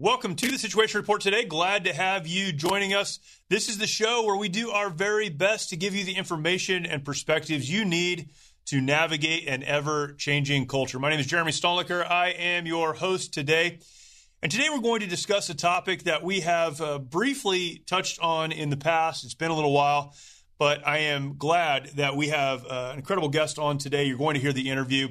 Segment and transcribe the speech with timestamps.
[0.00, 1.44] Welcome to the Situation Report today.
[1.44, 3.18] Glad to have you joining us.
[3.48, 6.86] This is the show where we do our very best to give you the information
[6.86, 8.28] and perspectives you need
[8.66, 11.00] to navigate an ever changing culture.
[11.00, 12.08] My name is Jeremy Stalnecker.
[12.08, 13.80] I am your host today.
[14.40, 18.52] And today we're going to discuss a topic that we have uh, briefly touched on
[18.52, 19.24] in the past.
[19.24, 20.14] It's been a little while,
[20.60, 24.04] but I am glad that we have uh, an incredible guest on today.
[24.04, 25.08] You're going to hear the interview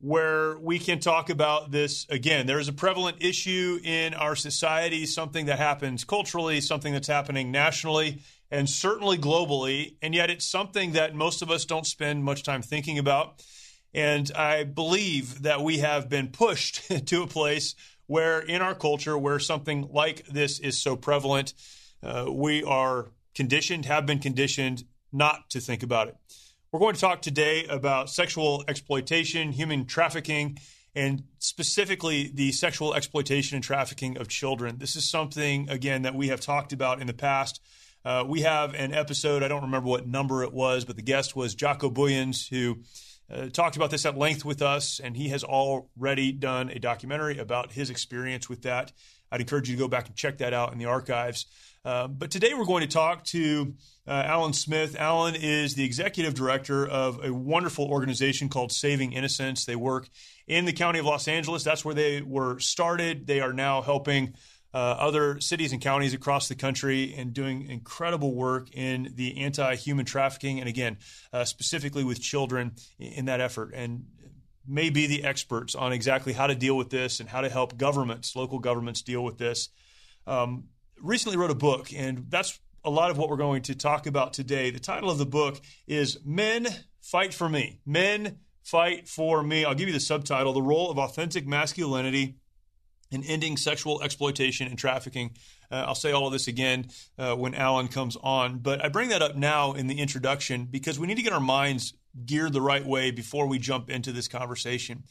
[0.00, 2.46] where we can talk about this again.
[2.46, 7.50] There is a prevalent issue in our society, something that happens culturally, something that's happening
[7.50, 9.96] nationally, and certainly globally.
[10.00, 13.42] And yet it's something that most of us don't spend much time thinking about.
[13.92, 17.74] And I believe that we have been pushed to a place
[18.06, 21.52] where, in our culture, where something like this is so prevalent,
[22.02, 26.16] uh, we are conditioned, have been conditioned not to think about it.
[26.72, 30.56] We're going to talk today about sexual exploitation, human trafficking,
[30.94, 34.78] and specifically the sexual exploitation and trafficking of children.
[34.78, 37.60] This is something, again, that we have talked about in the past.
[38.04, 41.34] Uh, we have an episode, I don't remember what number it was, but the guest
[41.34, 42.78] was Jaco Booyens, who
[43.28, 47.38] uh, talked about this at length with us, and he has already done a documentary
[47.38, 48.92] about his experience with that.
[49.32, 51.46] I'd encourage you to go back and check that out in the archives.
[51.82, 53.74] Uh, but today we're going to talk to
[54.06, 54.96] uh, Alan Smith.
[54.96, 59.64] Alan is the executive director of a wonderful organization called Saving Innocence.
[59.64, 60.10] They work
[60.46, 61.64] in the county of Los Angeles.
[61.64, 63.26] That's where they were started.
[63.26, 64.34] They are now helping
[64.74, 69.74] uh, other cities and counties across the country and doing incredible work in the anti
[69.76, 70.98] human trafficking and, again,
[71.32, 73.72] uh, specifically with children in that effort.
[73.74, 74.04] And
[74.68, 77.78] may be the experts on exactly how to deal with this and how to help
[77.78, 79.70] governments, local governments, deal with this.
[80.26, 80.64] Um,
[81.02, 84.32] recently wrote a book, and that's a lot of what we're going to talk about
[84.32, 84.70] today.
[84.70, 86.66] The title of the book is Men
[87.00, 87.80] Fight for Me.
[87.84, 89.64] Men Fight for Me.
[89.64, 92.36] I'll give you the subtitle The Role of Authentic Masculinity
[93.10, 95.32] in Ending Sexual Exploitation and Trafficking.
[95.70, 96.88] Uh, I'll say all of this again
[97.18, 100.98] uh, when Alan comes on, but I bring that up now in the introduction because
[100.98, 101.94] we need to get our minds
[102.24, 105.04] geared the right way before we jump into this conversation.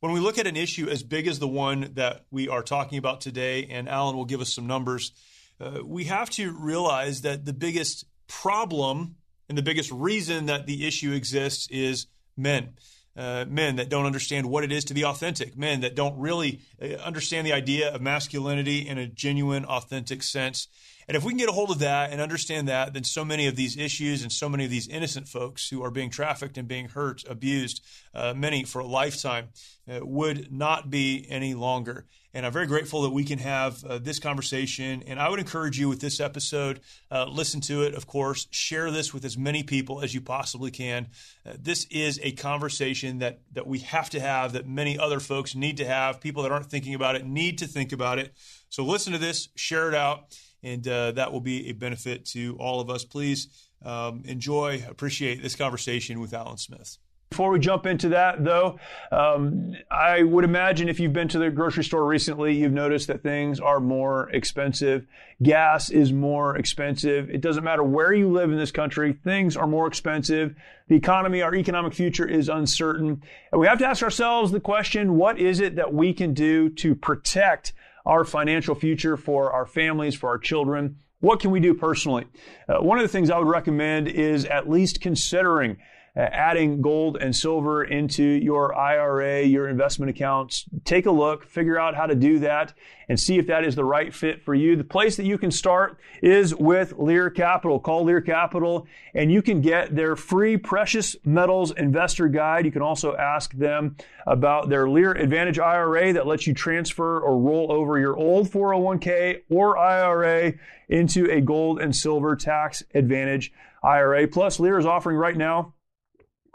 [0.00, 2.98] When we look at an issue as big as the one that we are talking
[2.98, 5.12] about today, and Alan will give us some numbers,
[5.60, 9.16] uh, we have to realize that the biggest problem
[9.48, 12.06] and the biggest reason that the issue exists is
[12.36, 12.74] men.
[13.16, 16.60] Uh, men that don't understand what it is to be authentic, men that don't really
[16.82, 20.68] uh, understand the idea of masculinity in a genuine, authentic sense.
[21.08, 23.46] And if we can get a hold of that and understand that, then so many
[23.46, 26.66] of these issues and so many of these innocent folks who are being trafficked and
[26.66, 29.50] being hurt, abused, uh, many for a lifetime,
[29.88, 32.06] uh, would not be any longer.
[32.34, 35.04] And I'm very grateful that we can have uh, this conversation.
[35.06, 36.80] And I would encourage you with this episode,
[37.10, 40.72] uh, listen to it, of course, share this with as many people as you possibly
[40.72, 41.06] can.
[41.46, 45.54] Uh, this is a conversation that, that we have to have, that many other folks
[45.54, 46.20] need to have.
[46.20, 48.34] People that aren't thinking about it need to think about it.
[48.70, 52.56] So listen to this, share it out and uh, that will be a benefit to
[52.58, 53.04] all of us.
[53.04, 53.48] Please
[53.84, 56.98] um, enjoy, appreciate this conversation with Alan Smith.
[57.30, 58.78] Before we jump into that, though,
[59.10, 63.24] um, I would imagine if you've been to the grocery store recently, you've noticed that
[63.24, 65.06] things are more expensive.
[65.42, 67.28] Gas is more expensive.
[67.28, 70.54] It doesn't matter where you live in this country, things are more expensive.
[70.88, 73.20] The economy, our economic future is uncertain.
[73.50, 76.68] And we have to ask ourselves the question what is it that we can do
[76.70, 77.72] to protect
[78.06, 80.96] our financial future for our families, for our children.
[81.20, 82.26] What can we do personally?
[82.68, 85.78] Uh, one of the things I would recommend is at least considering
[86.16, 90.64] Uh, adding gold and silver into your IRA, your investment accounts.
[90.86, 92.72] Take a look, figure out how to do that,
[93.10, 94.76] and see if that is the right fit for you.
[94.76, 97.78] The place that you can start is with Lear Capital.
[97.78, 102.64] Call Lear Capital, and you can get their free precious metals investor guide.
[102.64, 103.96] You can also ask them
[104.26, 109.42] about their Lear Advantage IRA that lets you transfer or roll over your old 401k
[109.50, 110.54] or IRA
[110.88, 113.52] into a gold and silver tax advantage
[113.82, 114.26] IRA.
[114.26, 115.74] Plus, Lear is offering right now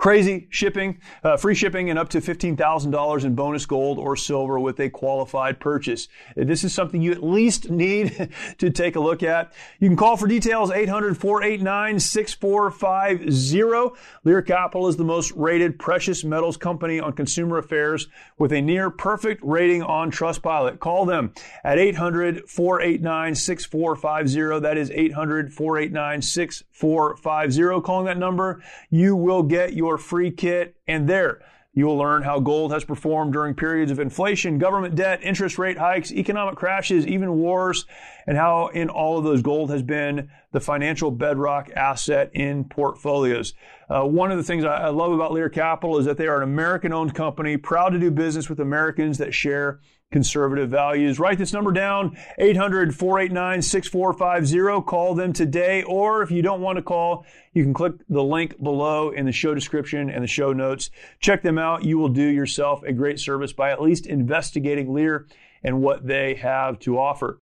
[0.02, 4.80] Crazy shipping, uh, free shipping, and up to $15,000 in bonus gold or silver with
[4.80, 6.08] a qualified purchase.
[6.36, 9.54] This is something you at least need to take a look at.
[9.80, 13.96] You can call for details 800 489 6450.
[14.24, 18.08] Lear Capital is the most rated precious metals company on consumer affairs
[18.40, 20.80] with a near perfect rating on Trustpilot.
[20.80, 21.32] Call them
[21.64, 24.62] at 800 489 6450.
[24.62, 27.82] That is 800 489 6450.
[27.82, 31.42] Calling that number, you will get your free kit, and there
[31.74, 35.78] you will learn how gold has performed during periods of inflation, government debt, interest rate
[35.78, 37.86] hikes, economic crashes, even wars,
[38.28, 43.54] and how in all of those gold has been the financial bedrock asset in portfolios.
[43.90, 46.44] Uh, one of the things I, love about Lear Capital is that they are an
[46.44, 49.80] American owned company, proud to do business with Americans that share
[50.12, 51.20] conservative values.
[51.20, 54.86] Write this number down 800 489 6450.
[54.86, 55.84] Call them today.
[55.84, 59.32] Or if you don't want to call, you can click the link below in the
[59.32, 60.90] show description and the show notes.
[61.20, 61.84] Check them out.
[61.84, 65.28] You will do yourself a great service by at least investigating Lear
[65.64, 67.40] and what they have to offer.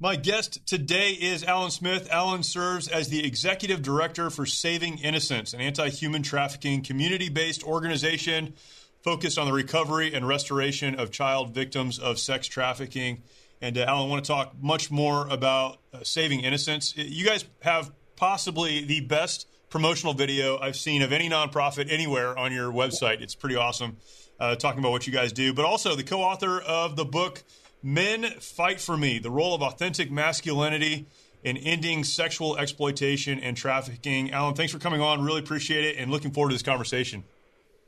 [0.00, 2.08] My guest today is Alan Smith.
[2.12, 7.64] Alan serves as the executive director for Saving Innocence, an anti human trafficking community based
[7.64, 8.54] organization
[9.02, 13.24] focused on the recovery and restoration of child victims of sex trafficking.
[13.60, 16.96] And uh, Alan, I want to talk much more about uh, Saving Innocence.
[16.96, 22.52] You guys have possibly the best promotional video I've seen of any nonprofit anywhere on
[22.52, 23.20] your website.
[23.20, 23.96] It's pretty awesome
[24.38, 27.42] uh, talking about what you guys do, but also the co author of the book.
[27.82, 31.06] Men Fight for Me The Role of Authentic Masculinity
[31.44, 34.32] in Ending Sexual Exploitation and Trafficking.
[34.32, 35.22] Alan, thanks for coming on.
[35.24, 37.24] Really appreciate it and looking forward to this conversation.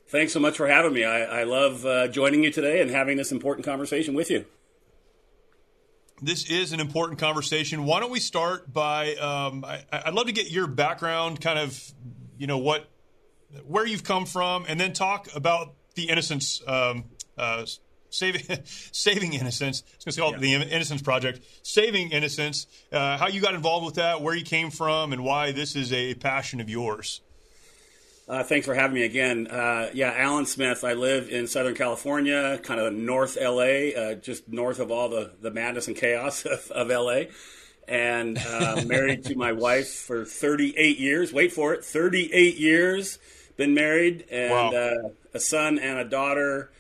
[0.09, 1.05] Thanks so much for having me.
[1.05, 4.45] I, I love uh, joining you today and having this important conversation with you.
[6.23, 7.85] This is an important conversation.
[7.85, 9.15] Why don't we start by?
[9.15, 11.95] Um, I, would love to get your background, kind of,
[12.39, 12.89] you know, what,
[13.67, 17.05] where you've come from, and then talk about the Innocence um,
[17.39, 17.65] uh,
[18.11, 19.83] saving saving innocence.
[19.95, 20.59] It's going to call yeah.
[20.59, 21.41] it the Innocence Project.
[21.63, 22.67] Saving innocence.
[22.93, 24.23] Uh, how you got involved with that?
[24.23, 27.21] Where you came from, and why this is a passion of yours.
[28.31, 29.49] Uh, thanks for having me again.
[29.49, 30.85] Uh, yeah, Alan Smith.
[30.85, 35.33] I live in Southern California, kind of North LA, uh, just north of all the,
[35.41, 37.23] the madness and chaos of, of LA.
[37.89, 41.33] And uh, married to my wife for 38 years.
[41.33, 43.19] Wait for it, 38 years.
[43.57, 44.71] Been married and wow.
[44.71, 46.71] Uh, a son and a daughter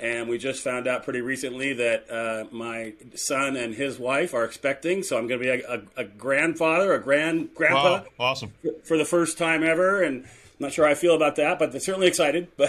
[0.00, 4.44] and we just found out pretty recently that uh, my son and his wife are
[4.44, 5.02] expecting.
[5.02, 8.52] So I'm going to be a, a, a, grandfather, a grand grandpa, wow, awesome
[8.84, 10.26] for the first time ever, and.
[10.58, 12.48] I'm not sure how I feel about that, but they're certainly excited.
[12.58, 12.68] But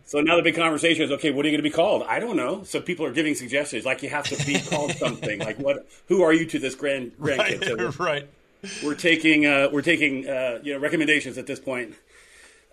[0.04, 2.02] so now the big conversation is, okay, what are you going to be called?
[2.02, 2.64] I don't know.
[2.64, 5.38] So people are giving suggestions, like you have to be called something.
[5.38, 5.86] Like what?
[6.08, 7.38] Who are you to this grand grandkid?
[7.38, 7.64] Right.
[7.64, 8.28] So we're, right.
[8.82, 11.94] We're taking uh, we're taking uh, you know recommendations at this point.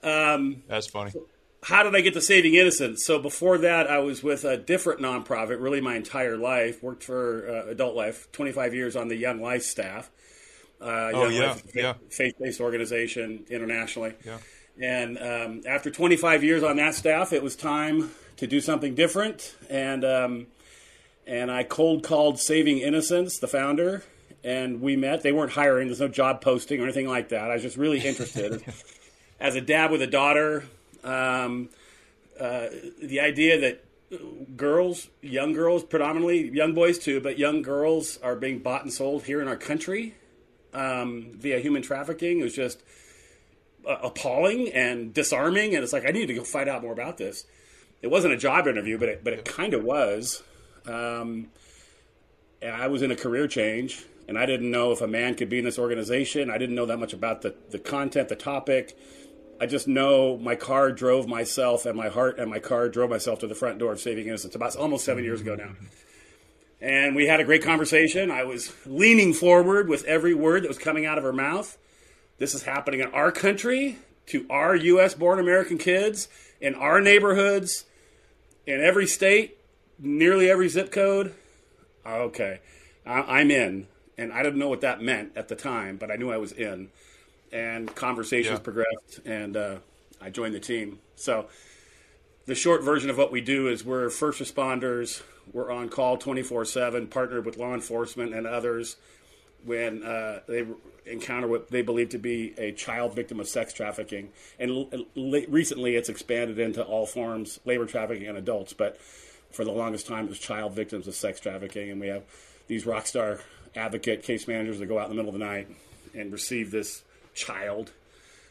[0.01, 1.11] Um, That's funny.
[1.11, 1.27] So,
[1.65, 3.03] how did I get to Saving Innocence?
[3.03, 6.83] So before that, I was with a different nonprofit, really my entire life.
[6.83, 10.11] Worked for uh, Adult Life, 25 years on the Young Life staff.
[10.79, 11.93] Uh, oh, yeah, Life, yeah.
[12.11, 14.13] Faith-based organization internationally.
[14.23, 14.37] Yeah.
[14.79, 19.55] And um, after 25 years on that staff, it was time to do something different.
[19.67, 20.47] And um,
[21.25, 24.03] and I cold called Saving Innocence, the founder,
[24.43, 25.23] and we met.
[25.23, 25.87] They weren't hiring.
[25.87, 27.49] There's no job posting or anything like that.
[27.49, 28.63] I was just really interested.
[29.39, 30.63] As a dad with a daughter,
[31.05, 31.69] um,
[32.39, 32.67] uh,
[33.01, 33.83] the idea that
[34.57, 39.23] girls, young girls, predominantly young boys too, but young girls are being bought and sold
[39.23, 40.15] here in our country
[40.73, 42.83] um, via human trafficking is just
[43.87, 45.75] uh, appalling and disarming.
[45.75, 47.45] And it's like I need to go find out more about this.
[48.01, 50.43] It wasn't a job interview, but it, but it kind of was.
[50.85, 51.47] Um,
[52.63, 55.59] I was in a career change, and I didn't know if a man could be
[55.59, 56.51] in this organization.
[56.51, 58.97] I didn't know that much about the the content, the topic
[59.59, 63.39] I just know my car drove myself, and my heart and my car drove myself
[63.39, 65.71] to the front door of Saving Innocence about almost seven years ago now.
[66.81, 68.29] And we had a great conversation.
[68.29, 71.77] I was leaning forward with every word that was coming out of her mouth.
[72.37, 73.97] This is happening in our country
[74.27, 75.13] to our U.S.
[75.13, 76.27] born American kids
[76.59, 77.85] in our neighborhoods,
[78.67, 79.57] in every state,
[79.97, 81.33] nearly every zip code.
[82.05, 82.59] Okay,
[83.05, 83.87] I'm in.
[84.17, 86.51] And I didn't know what that meant at the time, but I knew I was
[86.51, 86.89] in
[87.51, 88.63] and conversations yeah.
[88.63, 89.75] progressed, and uh,
[90.21, 90.99] I joined the team.
[91.15, 91.47] So
[92.45, 95.21] the short version of what we do is we're first responders.
[95.51, 98.97] We're on call 24 7, partnered with law enforcement and others
[99.63, 100.65] when uh, they
[101.05, 104.29] encounter what they believe to be a child victim of sex trafficking.
[104.59, 108.73] And l- l- recently it's expanded into all forms, labor trafficking and adults.
[108.73, 108.99] But
[109.51, 112.23] for the longest time, it was child victims of sex trafficking, and we have
[112.67, 113.39] these rock star
[113.75, 115.67] advocate case managers that go out in the middle of the night
[116.13, 117.03] and receive this
[117.35, 117.91] child,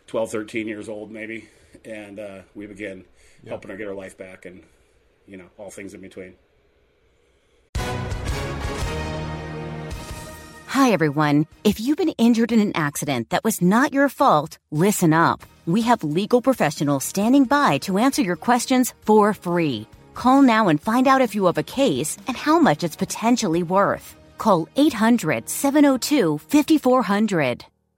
[0.06, 1.48] 12, 13 years old maybe,
[1.84, 3.04] and uh, we begin
[3.42, 3.50] yeah.
[3.50, 4.62] helping her get her life back, and
[5.26, 6.34] you know all things in between.
[10.74, 11.46] Hi, everyone.
[11.62, 15.40] If you've been injured in an accident that was not your fault, listen up.
[15.66, 19.86] We have legal professionals standing by to answer your questions for free.
[20.14, 23.62] Call now and find out if you have a case and how much it's potentially
[23.62, 24.16] worth.
[24.36, 27.64] Call 800 702 5400.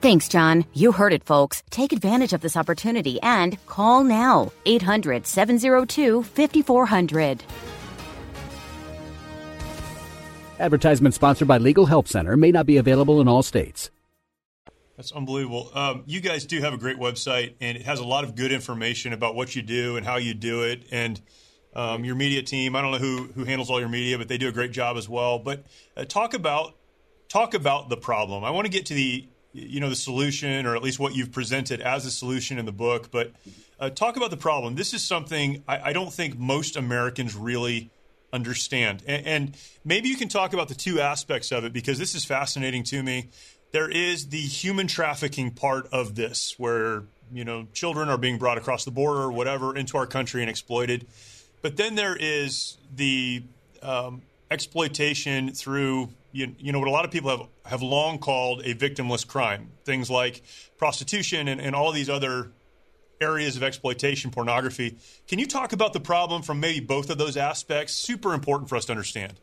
[0.00, 0.64] Thanks, John.
[0.72, 1.62] You heard it, folks.
[1.68, 4.50] Take advantage of this opportunity and call now.
[4.64, 7.44] 800 702 5400.
[10.58, 13.90] Advertisement sponsored by Legal Help Center may not be available in all states.
[14.96, 15.70] That's unbelievable.
[15.74, 18.52] Um, you guys do have a great website, and it has a lot of good
[18.52, 20.84] information about what you do and how you do it.
[20.90, 21.20] And
[21.74, 24.38] um, your media team, I don't know who who handles all your media, but they
[24.38, 25.38] do a great job as well.
[25.38, 25.64] But
[25.94, 26.74] uh, talk about
[27.28, 28.44] talk about the problem.
[28.44, 31.32] I want to get to the you know the solution, or at least what you've
[31.32, 33.10] presented as a solution in the book.
[33.10, 33.32] But
[33.78, 34.74] uh, talk about the problem.
[34.74, 37.90] This is something I, I don't think most Americans really
[38.32, 39.02] understand.
[39.06, 42.24] And, and, maybe you can talk about the two aspects of it because this is
[42.24, 43.28] fascinating to me
[43.72, 48.58] there is the human trafficking part of this, where you know children are being brought
[48.58, 51.06] across the border or whatever into our country and exploited.
[51.62, 53.42] But then there is the
[53.82, 58.62] um, exploitation through you, you, know what a lot of people have have long called
[58.64, 59.70] a victimless crime.
[59.84, 60.42] Things like
[60.78, 62.52] prostitution and, and all these other
[63.20, 64.96] areas of exploitation, pornography.
[65.28, 67.94] Can you talk about the problem from maybe both of those aspects?
[67.94, 69.34] Super important for us to understand.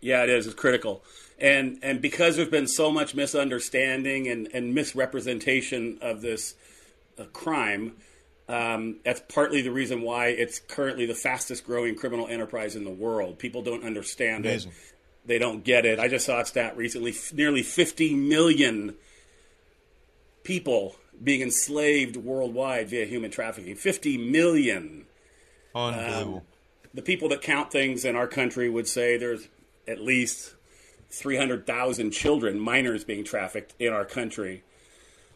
[0.00, 0.46] Yeah, it is.
[0.46, 1.02] It's critical
[1.38, 6.54] and and because there's been so much misunderstanding and, and misrepresentation of this
[7.18, 7.96] uh, crime,
[8.48, 12.90] um, that's partly the reason why it's currently the fastest growing criminal enterprise in the
[12.90, 13.38] world.
[13.38, 14.70] People don't understand Amazing.
[14.70, 14.76] it;
[15.26, 15.98] they don't get it.
[15.98, 18.94] I just saw a stat recently: f- nearly 50 million
[20.44, 23.74] people being enslaved worldwide via human trafficking.
[23.74, 25.06] 50 million.
[25.74, 26.36] Unbelievable.
[26.36, 26.42] Um,
[26.94, 29.48] the people that count things in our country would say there's
[29.86, 30.54] at least
[31.10, 34.62] 300,000 children, minors being trafficked in our country.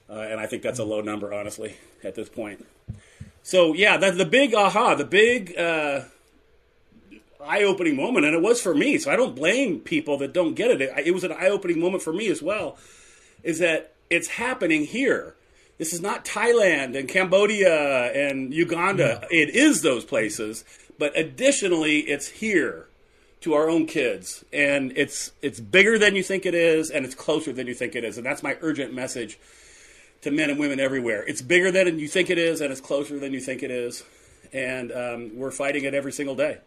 [0.09, 2.67] Uh, and I think that's a low number, honestly, at this point.
[3.43, 6.03] So, yeah, that's the big aha, the big uh,
[7.45, 8.27] eye opening moment.
[8.27, 8.99] And it was for me.
[8.99, 10.81] So I don't blame people that don't get it.
[10.81, 12.79] It, it was an eye opening moment for me as well.
[13.43, 15.35] Is that it's happening here.
[15.79, 19.27] This is not Thailand and Cambodia and Uganda.
[19.31, 19.39] Yeah.
[19.45, 20.65] It is those places.
[20.99, 22.87] But additionally, it's here
[23.41, 27.15] to our own kids, and it's it's bigger than you think it is, and it's
[27.15, 29.39] closer than you think it is, and that's my urgent message
[30.21, 31.25] to men and women everywhere.
[31.27, 34.05] It's bigger than you think it is, and it's closer than you think it is,
[34.53, 36.59] and um, we're fighting it every single day.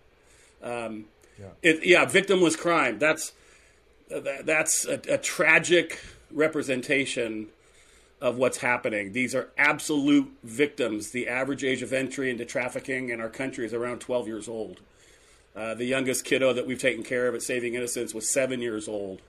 [0.63, 1.05] Um,
[1.39, 1.46] yeah.
[1.62, 3.00] It, yeah, victimless crime.
[3.00, 3.34] That's
[4.10, 6.00] that's a, a tragic
[6.32, 7.48] representation
[8.22, 9.12] of what's happening.
[9.12, 11.12] These are absolute victims.
[11.12, 14.79] The average age of entry into trafficking in our country is around 12 years old.
[15.55, 18.88] Uh, the youngest kiddo that we've taken care of at Saving Innocence was seven years
[18.88, 19.22] old.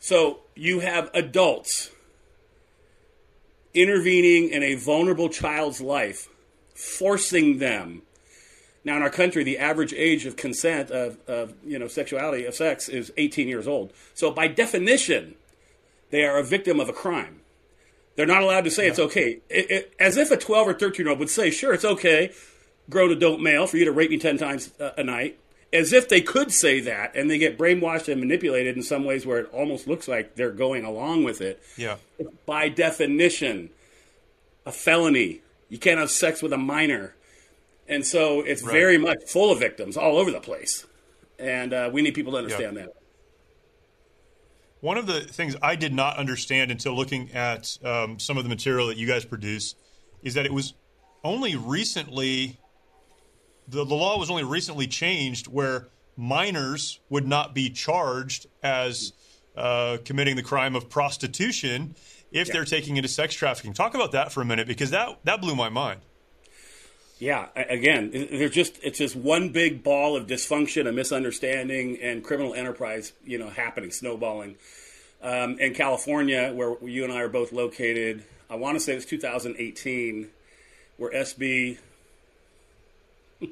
[0.00, 1.90] So you have adults
[3.72, 6.28] intervening in a vulnerable child's life,
[6.74, 8.02] forcing them.
[8.84, 12.54] Now, in our country, the average age of consent of, of you know sexuality of
[12.54, 13.92] sex is 18 years old.
[14.14, 15.34] So, by definition,
[16.10, 17.40] they are a victim of a crime.
[18.16, 18.90] They're not allowed to say yeah.
[18.90, 21.74] it's okay, it, it, as if a 12 or 13 year old would say, "Sure,
[21.74, 22.32] it's okay
[22.90, 25.38] grown adult male for you to rape me 10 times a night,
[25.72, 29.24] as if they could say that, and they get brainwashed and manipulated in some ways
[29.24, 31.62] where it almost looks like they're going along with it.
[31.76, 31.96] Yeah.
[32.44, 33.70] By definition,
[34.66, 35.40] a felony.
[35.68, 37.14] You can't have sex with a minor.
[37.90, 38.72] And so it's right.
[38.72, 40.86] very much full of victims all over the place.
[41.40, 42.90] And uh, we need people to understand that.
[44.80, 48.48] One of the things I did not understand until looking at um, some of the
[48.48, 49.74] material that you guys produce
[50.22, 50.72] is that it was
[51.24, 52.58] only recently
[53.68, 59.12] the, the law was only recently changed where minors would not be charged as
[59.56, 61.94] uh, committing the crime of prostitution
[62.30, 62.52] if yeah.
[62.52, 63.72] they're taking into sex trafficking.
[63.72, 66.00] Talk about that for a minute because that that blew my mind.
[67.20, 72.54] Yeah, again, there's just it's just one big ball of dysfunction and misunderstanding and criminal
[72.54, 74.56] enterprise, you know, happening, snowballing.
[75.22, 78.24] um, in California, where you and I are both located.
[78.48, 80.28] I want to say it was 2018,
[80.96, 81.78] where SB.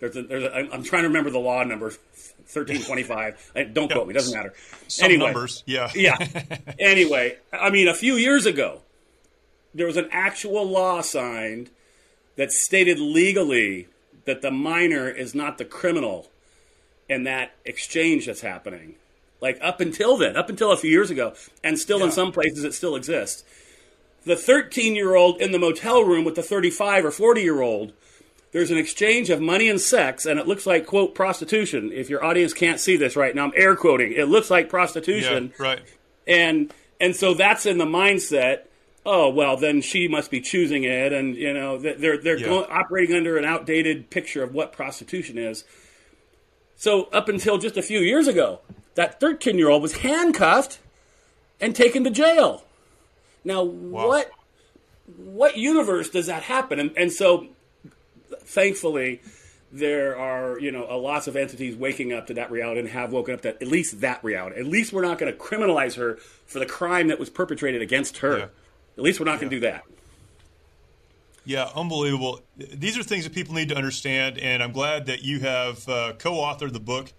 [0.00, 3.52] there's a, there's a, I'm trying to remember the law number, 1325.
[3.72, 4.54] Don't quote me, doesn't matter.
[4.86, 5.90] Some anyway, numbers, yeah.
[5.94, 6.16] yeah.
[6.78, 8.82] Anyway, I mean, a few years ago,
[9.74, 11.70] there was an actual law signed
[12.38, 13.88] that stated legally
[14.24, 16.30] that the minor is not the criminal
[17.08, 18.94] in that exchange that's happening.
[19.40, 22.62] Like up until then, up until a few years ago, and still in some places
[22.62, 23.42] it still exists.
[24.24, 27.92] The 13 year old in the motel room with the 35 or 40 year old,
[28.52, 31.90] there's an exchange of money and sex, and it looks like, quote, prostitution.
[31.92, 34.12] If your audience can't see this right now, I'm air quoting.
[34.12, 35.52] It looks like prostitution.
[35.58, 35.82] Yeah, right.
[36.26, 38.62] And and so that's in the mindset.
[39.10, 42.46] Oh well, then she must be choosing it, and you know they're they're Yeah.
[42.46, 45.64] going, operating under an outdated picture of what prostitution is.
[46.76, 48.60] So up until just a few years ago,
[48.96, 50.78] that 13 year old was handcuffed
[51.58, 52.64] and taken to jail.
[53.44, 54.30] Now what
[55.16, 56.78] what universe does that happen?
[56.78, 57.46] And and so
[58.40, 59.22] thankfully
[59.72, 63.10] there are you know a lots of entities waking up to that reality and have
[63.12, 64.60] woken up to at least that reality.
[64.60, 68.18] At least we're not going to criminalize her for the crime that was perpetrated against
[68.18, 68.38] her.
[68.38, 68.46] Yeah.
[68.98, 69.84] At least we're not going to do that.
[71.44, 72.40] Yeah, unbelievable.
[72.56, 76.12] These are things that people need to understand, and I'm glad that you have uh,
[76.18, 77.12] co-authored the book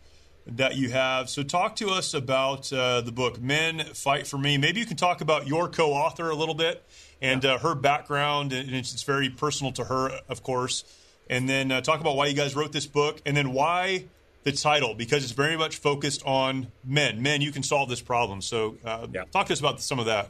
[0.45, 1.29] that you have.
[1.29, 4.97] So, talk to us about uh, the book "Men Fight for Me." Maybe you can
[4.97, 6.83] talk about your co-author a little bit
[7.21, 10.83] and uh, her background, and it's, it's very personal to her, of course.
[11.29, 14.05] And then uh, talk about why you guys wrote this book, and then why
[14.43, 17.21] the title, because it's very much focused on men.
[17.21, 18.41] Men, you can solve this problem.
[18.41, 19.23] So, uh, Yeah.
[19.31, 20.29] talk to us about some of that.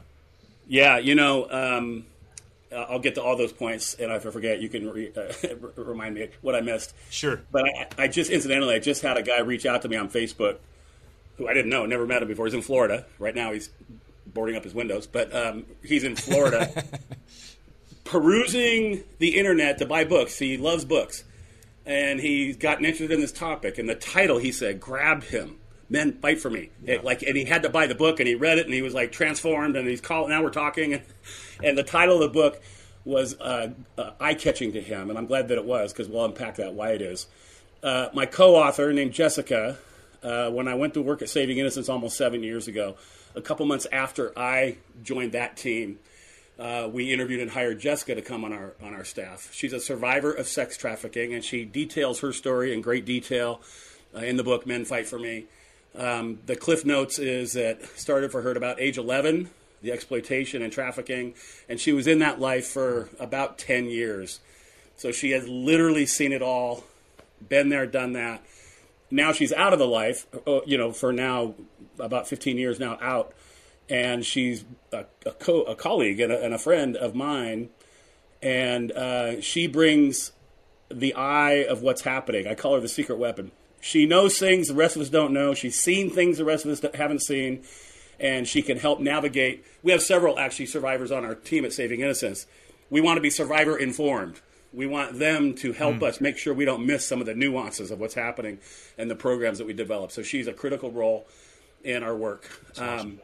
[0.70, 2.06] Yeah, you know, um,
[2.72, 5.32] I'll get to all those points, and if I forget, you can re- uh,
[5.82, 6.94] remind me what I missed.
[7.10, 7.40] Sure.
[7.50, 10.08] But I, I just incidentally, I just had a guy reach out to me on
[10.08, 10.58] Facebook,
[11.38, 12.46] who I didn't know, never met him before.
[12.46, 13.52] He's in Florida right now.
[13.52, 13.70] He's
[14.28, 16.84] boarding up his windows, but um, he's in Florida,
[18.04, 20.38] perusing the internet to buy books.
[20.38, 21.24] He loves books,
[21.84, 23.76] and he's gotten interested in this topic.
[23.78, 25.56] And the title, he said, grabbed him.
[25.90, 26.70] Men fight for me.
[26.86, 28.80] It, like, and he had to buy the book, and he read it, and he
[28.80, 29.76] was like transformed.
[29.76, 30.30] And he's called.
[30.30, 31.02] Now we're talking, and,
[31.62, 32.62] and the title of the book
[33.04, 36.24] was uh, uh, eye catching to him, and I'm glad that it was because we'll
[36.24, 37.26] unpack that why it is.
[37.82, 39.78] Uh, my co-author named Jessica,
[40.22, 42.96] uh, when I went to work at Saving Innocence almost seven years ago,
[43.34, 45.98] a couple months after I joined that team,
[46.58, 49.48] uh, we interviewed and hired Jessica to come on our on our staff.
[49.52, 53.62] She's a survivor of sex trafficking, and she details her story in great detail
[54.14, 55.46] uh, in the book "Men Fight for Me."
[55.96, 59.50] Um, the cliff notes is that started for her at about age 11,
[59.82, 61.34] the exploitation and trafficking,
[61.68, 64.40] and she was in that life for about 10 years.
[64.96, 66.84] So she has literally seen it all,
[67.48, 68.42] been there, done that.
[69.10, 71.54] Now she's out of the life, uh, you know, for now
[71.98, 73.32] about 15 years now out,
[73.88, 77.70] and she's a, a, co- a colleague and a, and a friend of mine,
[78.40, 80.32] and uh, she brings
[80.88, 82.46] the eye of what's happening.
[82.46, 83.50] I call her the secret weapon.
[83.80, 85.54] She knows things the rest of us don't know.
[85.54, 87.62] She's seen things the rest of us haven't seen,
[88.18, 89.64] and she can help navigate.
[89.82, 92.46] We have several actually survivors on our team at Saving Innocence.
[92.90, 94.40] We want to be survivor informed.
[94.72, 97.90] We want them to help us make sure we don't miss some of the nuances
[97.90, 98.58] of what's happening
[98.96, 100.12] and the programs that we develop.
[100.12, 101.26] So she's a critical role
[101.82, 102.48] in our work.
[102.78, 103.18] Um,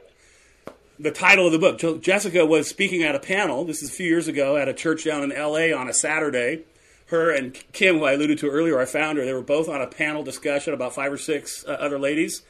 [0.98, 2.02] the title of the book.
[2.02, 3.64] Jessica was speaking at a panel.
[3.64, 5.72] This is a few years ago at a church down in L.A.
[5.72, 6.64] on a Saturday.
[7.06, 9.86] Her and Kim, who I alluded to earlier, our founder, they were both on a
[9.86, 12.42] panel discussion about five or six uh, other ladies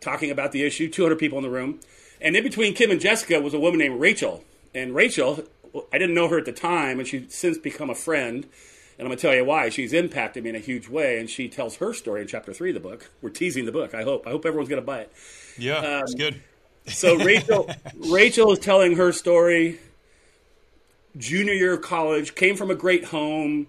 [0.00, 0.88] talking about the issue.
[0.90, 1.80] 200 people in the room,
[2.20, 4.44] and in between Kim and Jessica was a woman named Rachel.
[4.74, 5.44] And Rachel,
[5.92, 8.46] I didn't know her at the time, and she's since become a friend.
[8.96, 9.70] And I'm going to tell you why.
[9.70, 12.70] She's impacted me in a huge way, and she tells her story in chapter three
[12.70, 13.10] of the book.
[13.22, 13.94] We're teasing the book.
[13.94, 14.26] I hope.
[14.26, 15.12] I hope everyone's going to buy it.
[15.58, 16.40] Yeah, it's good.
[16.86, 17.68] So Rachel,
[18.10, 19.80] Rachel is telling her story.
[21.16, 23.68] Junior year of college, came from a great home.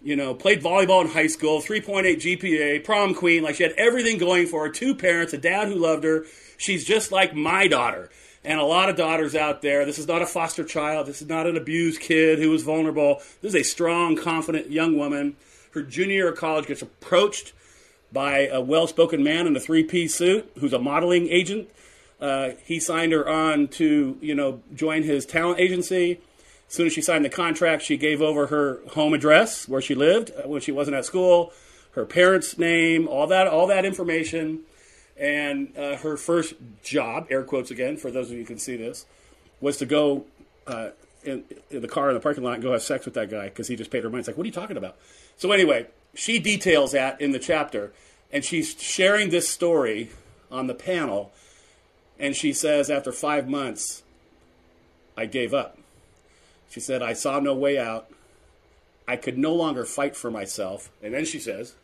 [0.00, 3.42] You know, played volleyball in high school, 3.8 GPA, prom queen.
[3.42, 4.72] Like she had everything going for her.
[4.72, 6.24] Two parents, a dad who loved her.
[6.56, 8.10] She's just like my daughter,
[8.44, 9.84] and a lot of daughters out there.
[9.84, 11.06] This is not a foster child.
[11.06, 13.20] This is not an abused kid who was vulnerable.
[13.42, 15.36] This is a strong, confident young woman.
[15.72, 17.52] Her junior year of college gets approached
[18.12, 21.68] by a well-spoken man in a three-piece suit who's a modeling agent.
[22.20, 26.20] Uh, he signed her on to, you know, join his talent agency.
[26.68, 29.94] As soon as she signed the contract, she gave over her home address where she
[29.94, 31.52] lived uh, when she wasn't at school,
[31.92, 34.60] her parents' name, all that, all that information,
[35.16, 38.76] and uh, her first job, air quotes again, for those of you who can see
[38.76, 39.06] this,
[39.60, 40.26] was to go
[40.66, 40.90] uh,
[41.24, 43.48] in, in the car in the parking lot and go have sex with that guy
[43.48, 44.20] because he just paid her money.
[44.20, 44.96] It's like, what are you talking about?
[45.36, 47.92] So anyway, she details that in the chapter,
[48.30, 50.10] and she's sharing this story
[50.50, 51.32] on the panel
[52.18, 54.02] And she says, after five months,
[55.16, 55.78] I gave up.
[56.70, 58.10] She said, I saw no way out.
[59.06, 60.90] I could no longer fight for myself.
[61.02, 61.74] And then she says,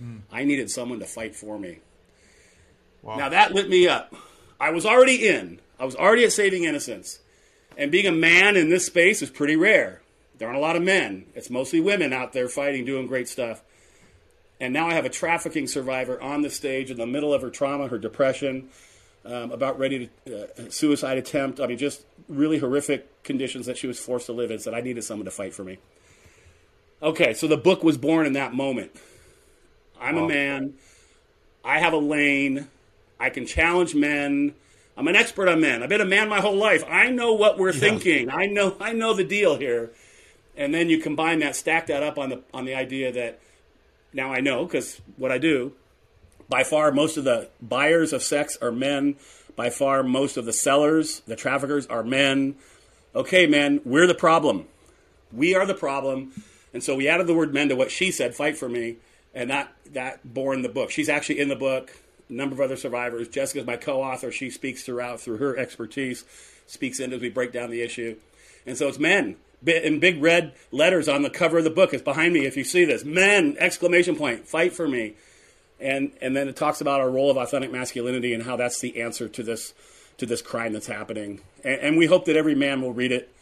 [0.00, 0.20] mm.
[0.30, 1.78] I needed someone to fight for me.
[3.02, 3.16] Wow.
[3.16, 4.14] Now that lit me up.
[4.60, 7.18] I was already in, I was already at Saving Innocence.
[7.76, 10.02] And being a man in this space is pretty rare.
[10.38, 13.62] There aren't a lot of men, it's mostly women out there fighting, doing great stuff.
[14.60, 17.50] And now I have a trafficking survivor on the stage in the middle of her
[17.50, 18.68] trauma, her depression,
[19.24, 21.60] um, about ready to uh, suicide attempt.
[21.60, 24.58] I mean, just really horrific conditions that she was forced to live in.
[24.58, 25.78] Said I needed someone to fight for me.
[27.02, 28.92] Okay, so the book was born in that moment.
[30.00, 30.74] I'm a man.
[31.64, 32.68] I have a lane.
[33.18, 34.54] I can challenge men.
[34.96, 35.82] I'm an expert on men.
[35.82, 36.84] I've been a man my whole life.
[36.88, 37.80] I know what we're yeah.
[37.80, 38.30] thinking.
[38.30, 39.90] I know I know the deal here.
[40.56, 43.40] And then you combine that, stack that up on the on the idea that
[44.12, 45.72] now I know because what I do.
[46.50, 49.14] By far, most of the buyers of sex are men.
[49.54, 52.56] By far, most of the sellers, the traffickers, are men.
[53.14, 54.66] Okay, men, we're the problem.
[55.32, 56.32] We are the problem.
[56.74, 58.96] And so we added the word men to what she said, fight for me,
[59.32, 60.90] and that that born the book.
[60.90, 61.96] She's actually in the book.
[62.28, 63.28] A number of other survivors.
[63.28, 64.30] Jessica's my co-author.
[64.30, 66.24] She speaks throughout through her expertise,
[66.66, 68.16] speaks in as we break down the issue.
[68.66, 69.36] And so it's men
[69.66, 71.92] in big red letters on the cover of the book.
[71.92, 73.04] It's behind me if you see this.
[73.04, 73.56] Men!
[73.58, 74.46] Exclamation point.
[74.48, 75.14] Fight for me.
[75.80, 79.00] And and then it talks about our role of authentic masculinity and how that's the
[79.00, 79.74] answer to this
[80.18, 81.40] to this crime that's happening.
[81.64, 83.32] And, and we hope that every man will read it.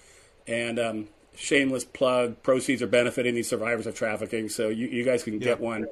[0.46, 2.42] And um, shameless plug.
[2.42, 5.40] Proceeds are benefiting these survivors of trafficking, so you, you guys can yeah.
[5.40, 5.86] get one.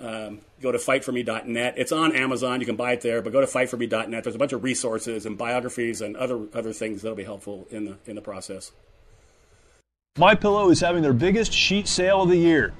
[0.00, 1.74] Um, go to fightforme.net.
[1.76, 2.60] It's on Amazon.
[2.60, 4.22] You can buy it there, but go to fightforme.net.
[4.22, 7.84] There's a bunch of resources and biographies and other other things that'll be helpful in
[7.84, 8.72] the in the process.
[10.16, 12.74] My Pillow is having their biggest sheet sale of the year.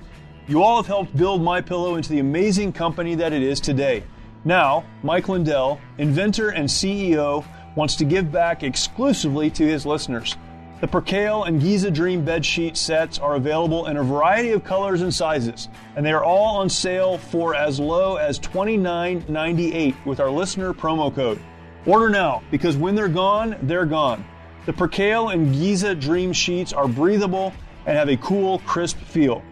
[0.49, 4.03] You all have helped build My Pillow into the amazing company that it is today.
[4.47, 7.45] Now, Mike Lindell, inventor and CEO,
[7.77, 10.37] wants to give back exclusively to his listeners.
[10.81, 15.03] The Percale and Giza Dream bed sheet sets are available in a variety of colors
[15.03, 20.31] and sizes, and they are all on sale for as low as $29.98 with our
[20.31, 21.39] listener promo code.
[21.85, 24.25] Order now because when they're gone, they're gone.
[24.65, 27.53] The Percale and Giza Dream sheets are breathable
[27.85, 29.43] and have a cool, crisp feel.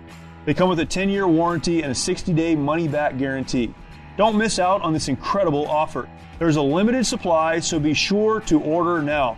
[0.46, 3.74] They come with a 10 year warranty and a 60 day money back guarantee.
[4.16, 6.09] Don't miss out on this incredible offer.
[6.38, 9.37] There's a limited supply, so be sure to order now.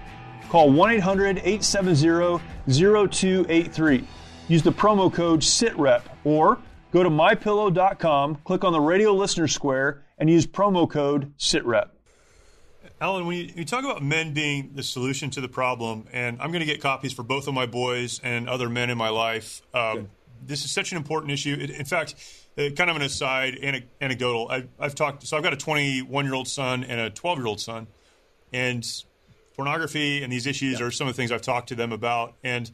[0.50, 4.06] Call 1 800 870 0283.
[4.48, 6.58] Use the promo code SITREP or
[6.92, 11.88] go to mypillow.com, click on the radio listener square, and use promo code SITREP.
[13.00, 16.50] Alan, when you, you, talk about men being the solution to the problem, and I'm
[16.50, 19.62] going to get copies for both of my boys and other men in my life.
[19.72, 20.08] Um,
[20.48, 21.56] this is such an important issue.
[21.60, 22.14] It, in fact,
[22.56, 23.58] uh, kind of an aside,
[24.00, 24.48] anecdotal.
[24.50, 25.26] I, I've talked.
[25.26, 27.86] So I've got a 21 year old son and a 12 year old son,
[28.52, 28.84] and
[29.54, 30.86] pornography and these issues yeah.
[30.86, 32.34] are some of the things I've talked to them about.
[32.42, 32.70] And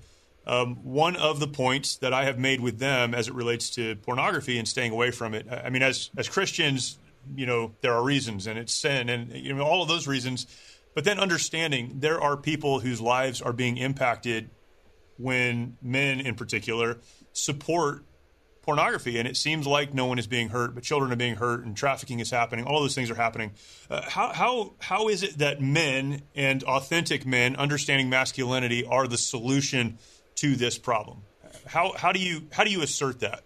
[0.46, 3.96] um, one of the points that I have made with them as it relates to
[3.96, 5.46] pornography and staying away from it.
[5.50, 6.98] I mean, as as Christians,
[7.34, 10.46] you know, there are reasons, and it's sin, and you know all of those reasons.
[10.94, 14.50] But then understanding there are people whose lives are being impacted
[15.16, 16.98] when men, in particular,
[17.34, 18.04] support
[18.62, 21.64] pornography, and it seems like no one is being hurt, but children are being hurt,
[21.64, 22.64] and trafficking is happening.
[22.64, 23.52] All those things are happening.
[23.90, 29.18] Uh, how how how is it that men and authentic men, understanding masculinity, are the
[29.18, 29.98] solution
[30.36, 31.18] to this problem?
[31.66, 33.42] How how do you how do you assert that?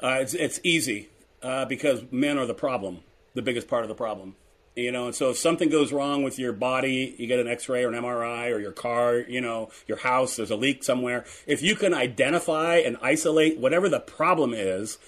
[0.00, 1.08] Uh, it's it's easy
[1.42, 3.00] uh, because men are the problem,
[3.34, 4.36] the biggest part of the problem.
[4.78, 7.82] You know, and so if something goes wrong with your body, you get an X-ray
[7.82, 11.24] or an MRI, or your car, you know, your house, there's a leak somewhere.
[11.48, 14.98] If you can identify and isolate whatever the problem is,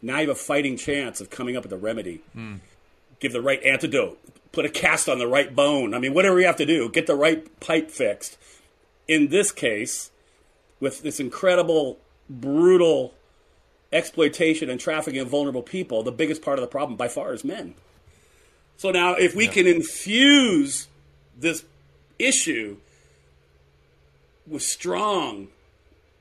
[0.00, 2.22] now you have a fighting chance of coming up with a remedy.
[2.34, 2.60] Mm.
[3.20, 4.18] Give the right antidote,
[4.50, 5.92] put a cast on the right bone.
[5.92, 8.38] I mean, whatever you have to do, get the right pipe fixed.
[9.08, 10.10] In this case,
[10.80, 11.98] with this incredible,
[12.30, 13.12] brutal
[13.92, 17.44] exploitation and trafficking of vulnerable people, the biggest part of the problem by far is
[17.44, 17.74] men.
[18.78, 19.50] So now, if we yeah.
[19.50, 20.86] can infuse
[21.36, 21.64] this
[22.16, 22.76] issue
[24.46, 25.48] with strong,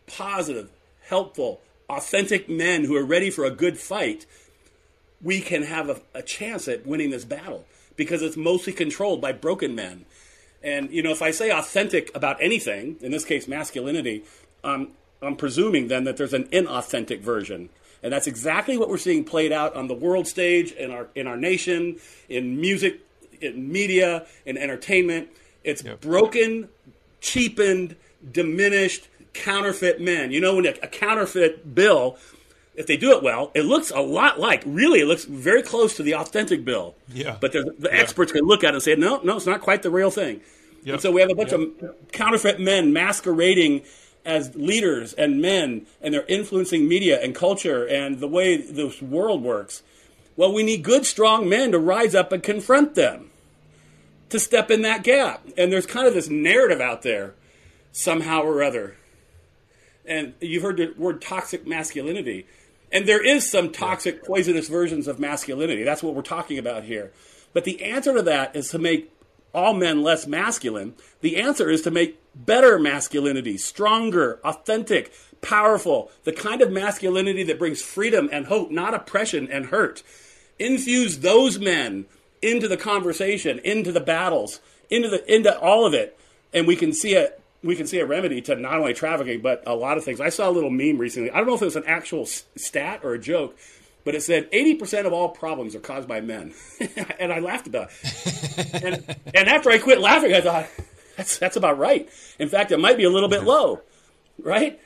[0.07, 0.69] positive,
[1.05, 4.25] helpful, authentic men who are ready for a good fight,
[5.21, 7.65] we can have a, a, chance at winning this battle
[7.95, 10.05] because it's mostly controlled by broken men.
[10.63, 14.23] And, you know, if I say authentic about anything, in this case, masculinity,
[14.63, 14.89] um,
[15.21, 17.69] I'm presuming then that there's an inauthentic version.
[18.03, 21.27] And that's exactly what we're seeing played out on the world stage in our in
[21.27, 21.97] our nation,
[22.29, 22.99] in music,
[23.41, 25.29] in media, in entertainment.
[25.63, 25.99] It's yep.
[26.01, 26.69] broken,
[27.21, 27.95] cheapened,
[28.31, 30.31] diminished, counterfeit men.
[30.31, 32.17] You know, when a, a counterfeit bill
[32.77, 35.95] if they do it well, it looks a lot like, really, it looks very close
[35.95, 36.93] to the authentic bill.
[37.11, 37.35] Yeah.
[37.41, 37.97] But the, the Yeah.
[37.99, 40.41] experts can look at it and say, no, no, it's not quite the real thing.
[40.83, 40.93] Yep.
[40.93, 41.59] And so we have a bunch Yep.
[41.81, 43.81] of counterfeit men masquerading
[44.27, 49.41] as leaders and men, and they're influencing media and culture and the way this world
[49.41, 49.81] works.
[50.35, 53.31] Well, we need good, strong men to rise up and confront them,
[54.29, 55.47] to step in that gap.
[55.57, 57.33] And there's kind of this narrative out there,
[57.91, 58.97] somehow or other.
[60.05, 62.45] And you've heard the word toxic masculinity.
[62.91, 65.83] And there is some toxic, poisonous versions of masculinity.
[65.83, 67.11] That's what we're talking about here.
[67.53, 69.11] But the answer to that is to make
[69.53, 70.93] all men less masculine.
[71.21, 77.59] The answer is to make better masculinity, stronger, authentic, powerful, the kind of masculinity that
[77.59, 80.03] brings freedom and hope, not oppression and hurt.
[80.59, 82.05] Infuse those men
[82.41, 86.17] into the conversation, into the battles, into the into all of it,
[86.53, 87.29] and we can see a
[87.63, 90.21] we can see a remedy to not only trafficking but a lot of things.
[90.21, 91.31] I saw a little meme recently.
[91.31, 93.57] I don't know if it was an actual stat or a joke,
[94.07, 96.53] but it said 80% of all problems are caused by men.
[97.19, 98.83] and I laughed about it.
[98.85, 100.69] and, and after I quit laughing, I thought,
[101.17, 102.07] that's, that's about right.
[102.39, 103.81] In fact, it might be a little bit low,
[104.39, 104.79] right?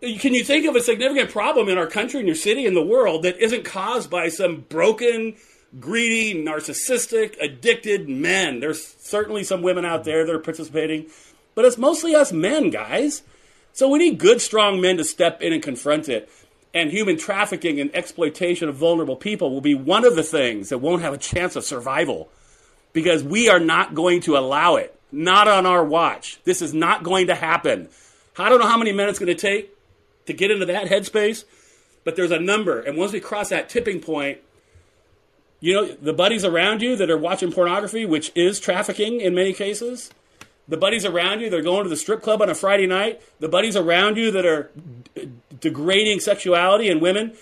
[0.00, 2.82] Can you think of a significant problem in our country, in your city, in the
[2.82, 5.36] world that isn't caused by some broken,
[5.78, 8.60] greedy, narcissistic, addicted men?
[8.60, 11.10] There's certainly some women out there that are participating,
[11.54, 13.24] but it's mostly us men, guys.
[13.74, 16.30] So we need good, strong men to step in and confront it.
[16.74, 20.78] And human trafficking and exploitation of vulnerable people will be one of the things that
[20.78, 22.28] won't have a chance of survival
[22.92, 24.90] because we are not going to allow it.
[25.12, 26.40] Not on our watch.
[26.42, 27.88] This is not going to happen.
[28.36, 29.70] I don't know how many minutes it's going to take
[30.26, 31.44] to get into that headspace,
[32.02, 32.80] but there's a number.
[32.80, 34.38] And once we cross that tipping point,
[35.60, 39.52] you know, the buddies around you that are watching pornography, which is trafficking in many
[39.52, 40.10] cases,
[40.66, 43.22] the buddies around you that are going to the strip club on a Friday night,
[43.38, 44.70] the buddies around you that are
[45.64, 47.32] degrading sexuality in women,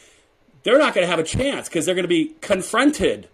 [0.63, 3.29] they're not going to have a chance because they're going to be confronted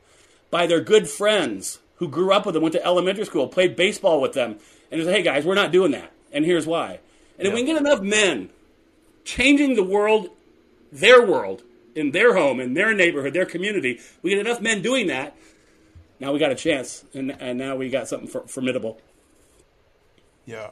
[0.50, 4.20] by their good friends who grew up with them, went to elementary school, played baseball
[4.20, 4.58] with them,
[4.90, 6.10] and say, hey guys, we're not doing that.
[6.32, 7.00] And here's why.
[7.38, 8.48] And if we can get enough men
[9.24, 10.30] changing the world,
[10.90, 11.62] their world,
[11.94, 15.36] in their home, in their neighborhood, their community, we get enough men doing that,
[16.20, 17.04] now we got a chance.
[17.12, 19.00] And, and now we got something for, formidable.
[20.46, 20.70] Yeah.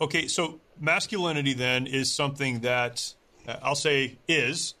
[0.00, 3.14] Okay, so masculinity then is something that
[3.46, 4.74] uh, I'll say is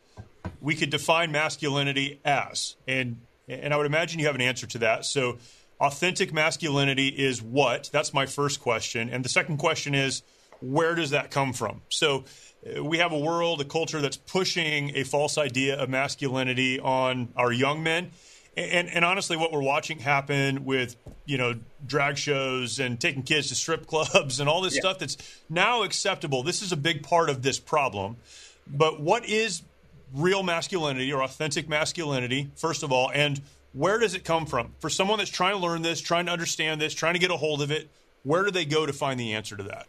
[0.60, 4.78] we could define masculinity as, and and I would imagine you have an answer to
[4.78, 5.04] that.
[5.04, 5.38] So,
[5.80, 7.90] authentic masculinity is what?
[7.92, 10.22] That's my first question, and the second question is
[10.60, 11.82] where does that come from?
[11.90, 12.24] So.
[12.64, 17.28] uh, We have a world, a culture that's pushing a false idea of masculinity on
[17.36, 18.10] our young men,
[18.56, 20.96] and, and honestly, what we're watching happen with
[21.26, 21.54] you know
[21.86, 24.80] drag shows and taking kids to strip clubs and all this Yeah.
[24.80, 25.16] stuff that's
[25.50, 26.42] now acceptable.
[26.42, 28.16] This is a big part of this problem.
[28.66, 29.62] But what is
[30.14, 33.40] real masculinity or authentic masculinity, first of all, and
[33.72, 34.72] where does it come from?
[34.78, 37.36] For someone that's trying to learn this, trying to understand this, trying to get a
[37.36, 37.90] hold of it,
[38.22, 39.86] where do they go to find the answer to that?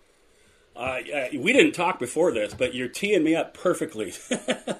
[0.75, 4.13] Uh, uh, we didn't talk before this, but you're teeing me up perfectly.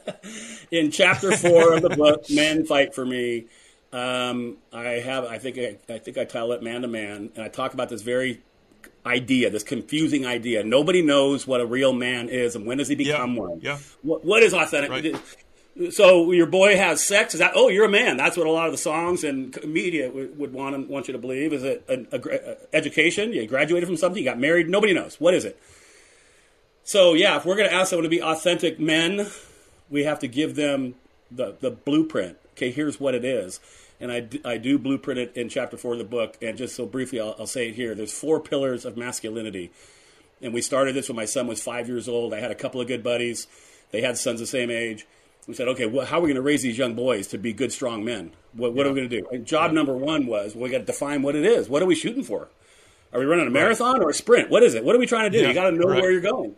[0.71, 3.45] In chapter four of the book, "Men Fight for Me,"
[3.93, 7.43] um, I have, I think, I, I think I title it "Man to Man," and
[7.43, 8.41] I talk about this very
[9.05, 10.63] idea, this confusing idea.
[10.63, 13.59] Nobody knows what a real man is, and when does he become Yeah, one?
[13.61, 13.77] yeah.
[14.01, 14.89] What, what is authentic?
[14.91, 15.15] Right.
[15.91, 17.33] So your boy has sex.
[17.33, 17.51] Is that?
[17.53, 18.15] Oh, you're a man.
[18.15, 21.17] That's what a lot of the songs and media would, would want want you to
[21.17, 21.51] believe.
[21.51, 23.33] Is it an a, a uh, education?
[23.33, 24.23] You graduated from something.
[24.23, 24.69] You got married.
[24.69, 25.19] Nobody knows.
[25.19, 25.59] What is it?
[26.85, 29.27] So yeah, if we're going to ask someone to be authentic men,
[29.89, 30.95] we have to give them
[31.29, 32.37] the the blueprint.
[32.53, 33.59] Okay, here's what it is,
[33.99, 36.37] and I, d- I do blueprint it in chapter four of the book.
[36.41, 37.95] And just so briefly, I'll, I'll say it here.
[37.95, 39.71] There's four pillars of masculinity,
[40.41, 42.33] and we started this when my son was five years old.
[42.33, 43.47] I had a couple of good buddies.
[43.91, 45.05] They had sons the same age.
[45.47, 47.53] We said, okay, well, how are we going to raise these young boys to be
[47.53, 48.31] good, strong men?
[48.53, 49.27] What, what are we going to do?
[49.31, 51.69] And job number one was well, we got to define what it is.
[51.69, 52.49] What are we shooting for?
[53.13, 54.49] Are we running a marathon or a sprint?
[54.49, 54.83] What is it?
[54.83, 55.43] What are we trying to do?
[55.43, 56.01] Yeah, you got to know right.
[56.01, 56.55] where you're going.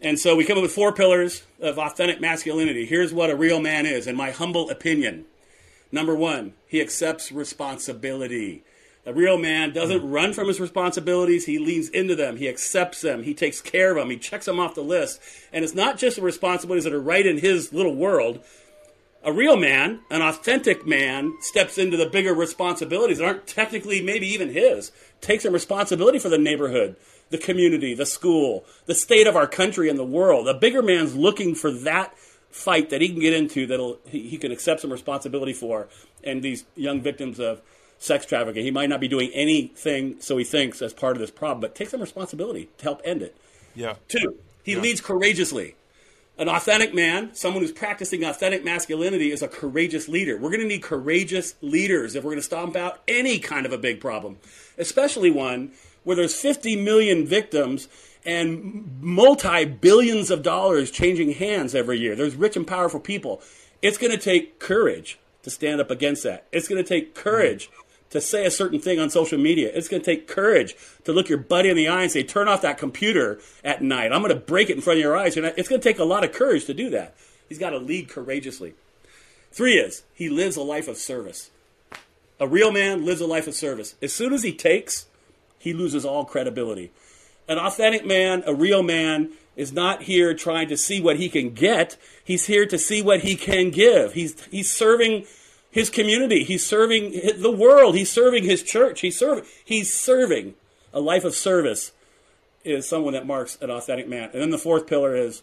[0.00, 2.86] And so we come up with four pillars of authentic masculinity.
[2.86, 5.26] Here's what a real man is, in my humble opinion.
[5.92, 8.64] Number one, he accepts responsibility.
[9.06, 10.10] A real man doesn't mm-hmm.
[10.10, 11.46] run from his responsibilities.
[11.46, 12.36] He leans into them.
[12.36, 13.22] He accepts them.
[13.22, 14.10] He takes care of them.
[14.10, 15.20] He checks them off the list.
[15.52, 18.42] And it's not just the responsibilities that are right in his little world.
[19.22, 24.26] A real man, an authentic man, steps into the bigger responsibilities that aren't technically maybe
[24.26, 24.90] even his.
[25.20, 26.96] Takes some responsibility for the neighborhood,
[27.30, 30.48] the community, the school, the state of our country and the world.
[30.48, 32.12] A bigger man's looking for that
[32.56, 35.88] fight that he can get into that he, he can accept some responsibility for.
[36.24, 37.60] And these young victims of
[37.98, 41.30] sex trafficking, he might not be doing anything, so he thinks, as part of this
[41.30, 43.36] problem, but take some responsibility to help end it.
[43.74, 43.94] Yeah.
[44.08, 44.80] Two, he Yeah.
[44.80, 45.74] leads courageously.
[46.38, 50.36] An authentic man, someone who's practicing authentic masculinity, is a courageous leader.
[50.36, 53.72] We're going to need courageous leaders if we're going to stomp out any kind of
[53.72, 54.36] a big problem,
[54.76, 55.72] especially one
[56.04, 57.88] where there's 50 million victims
[58.26, 62.16] and multi billions of dollars changing hands every year.
[62.16, 63.40] There's rich and powerful people.
[63.80, 66.46] It's going to take courage to stand up against that.
[66.50, 67.70] It's going to take courage
[68.10, 69.70] to say a certain thing on social media.
[69.72, 72.48] It's going to take courage to look your buddy in the eye and say, turn
[72.48, 74.12] off that computer at night.
[74.12, 75.36] I'm going to break it in front of your eyes.
[75.36, 77.14] It's going to take a lot of courage to do that.
[77.48, 78.74] He's got to lead courageously.
[79.52, 81.50] Three is he lives a life of service.
[82.38, 83.94] A real man lives a life of service.
[84.02, 85.06] As soon as he takes,
[85.58, 86.90] he loses all credibility.
[87.48, 91.50] An authentic man, a real man, is not here trying to see what he can
[91.50, 91.96] get.
[92.22, 94.12] He's here to see what he can give.
[94.12, 95.26] He's, he's serving
[95.70, 96.44] his community.
[96.44, 97.94] He's serving the world.
[97.94, 99.00] He's serving his church.
[99.00, 99.44] He's serving.
[99.64, 100.54] He's serving.
[100.92, 101.92] A life of service
[102.64, 104.30] is someone that marks an authentic man.
[104.32, 105.42] And then the fourth pillar is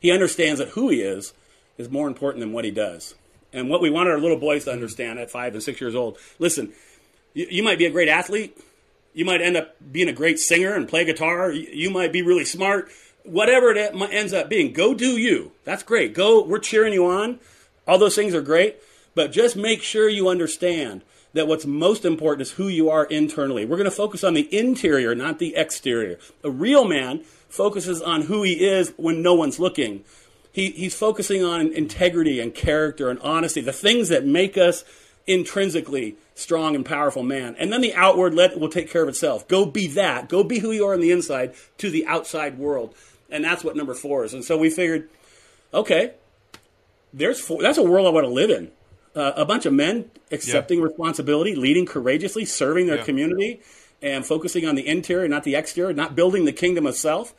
[0.00, 1.32] he understands that who he is
[1.76, 3.14] is more important than what he does.
[3.52, 6.18] And what we want our little boys to understand at five and six years old
[6.38, 6.72] listen,
[7.32, 8.58] you, you might be a great athlete.
[9.14, 11.50] You might end up being a great singer and play guitar.
[11.50, 12.90] You, might be really smart.
[13.24, 15.52] Whatever it ends up being, go do you.
[15.64, 16.14] That's great.
[16.14, 17.40] Go, we're cheering you on.
[17.86, 18.76] All those things are great.
[19.14, 23.64] But just make sure you understand that what's most important is who you are internally.
[23.64, 26.18] We're going to focus on the interior, not the exterior.
[26.44, 30.04] A real man focuses on who he is when no one's looking.
[30.52, 34.84] He, he's focusing on integrity and character and honesty, the things that make us
[35.28, 37.54] intrinsically strong and powerful man.
[37.58, 39.46] And then the outward let will take care of itself.
[39.46, 40.28] Go be that.
[40.28, 42.94] Go be who you are on the inside to the outside world.
[43.30, 44.34] And that's what number four is.
[44.34, 45.08] And so we figured,
[45.74, 46.14] okay,
[47.12, 48.70] there's four, that's a world I want to live in
[49.14, 50.84] uh, a bunch of men accepting yeah.
[50.84, 53.04] responsibility, leading courageously, serving their yeah.
[53.04, 53.60] community,
[54.00, 57.34] and focusing on the interior, not the exterior, not building the kingdom of self.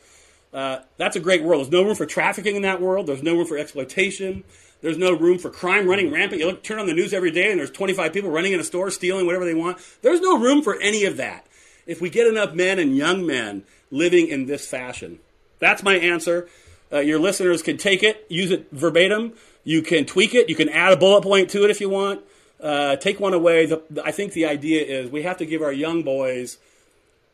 [0.52, 1.62] Uh, that's a great world.
[1.62, 3.06] There's no room for trafficking in that world.
[3.06, 4.44] There's no room for exploitation.
[4.82, 6.40] There's no room for crime running rampant.
[6.40, 8.64] You look, turn on the news every day, and there's 25 people running in a
[8.64, 9.78] store, stealing whatever they want.
[10.02, 11.46] There's no room for any of that.
[11.86, 15.18] If we get enough men and young men living in this fashion,
[15.58, 16.48] that's my answer.
[16.92, 19.34] Uh, your listeners can take it, use it verbatim.
[19.64, 20.48] You can tweak it.
[20.48, 22.22] You can add a bullet point to it if you want.
[22.60, 23.66] Uh, take one away.
[23.66, 26.58] The, the, I think the idea is we have to give our young boys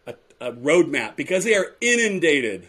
[0.06, 2.68] a, a roadmap because they are inundated.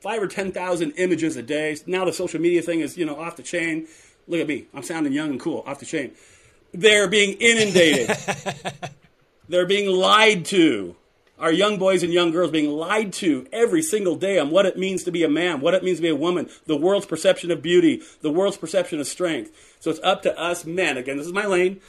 [0.00, 1.76] Five or ten thousand images a day.
[1.86, 3.86] Now the social media thing is you know off the chain.
[4.28, 4.66] Look at me.
[4.74, 5.62] I'm sounding young and cool.
[5.66, 6.12] Off the chain.
[6.72, 8.16] They're being inundated.
[9.48, 10.96] They're being lied to
[11.38, 14.78] our young boys and young girls being lied to every single day on what it
[14.78, 17.50] means to be a man, what it means to be a woman, the world's perception
[17.50, 19.76] of beauty, the world's perception of strength.
[19.80, 20.96] So it's up to us men.
[20.96, 21.80] Again, this is my lane.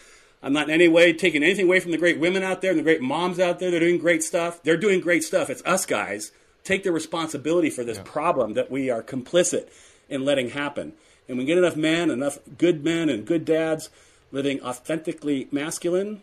[0.44, 2.80] I'm not in any way taking anything away from the great women out there and
[2.80, 3.72] the great moms out there.
[3.72, 4.62] They're doing great stuff.
[4.64, 5.50] They're doing great stuff.
[5.50, 6.32] It's us guys.
[6.64, 8.04] Take the responsibility for this yeah.
[8.06, 9.70] problem that we are complicit
[10.10, 10.94] in letting happen.
[11.28, 13.90] And we get enough men, enough good men and good dads
[14.32, 16.22] living authentically masculine,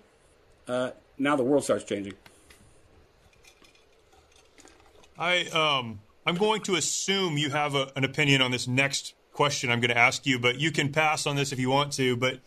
[0.68, 2.14] uh, now the world starts changing.
[5.18, 9.70] I um I'm going to assume you have a, an opinion on this next question
[9.70, 12.16] I'm going to ask you, but you can pass on this if you want to.
[12.16, 12.40] But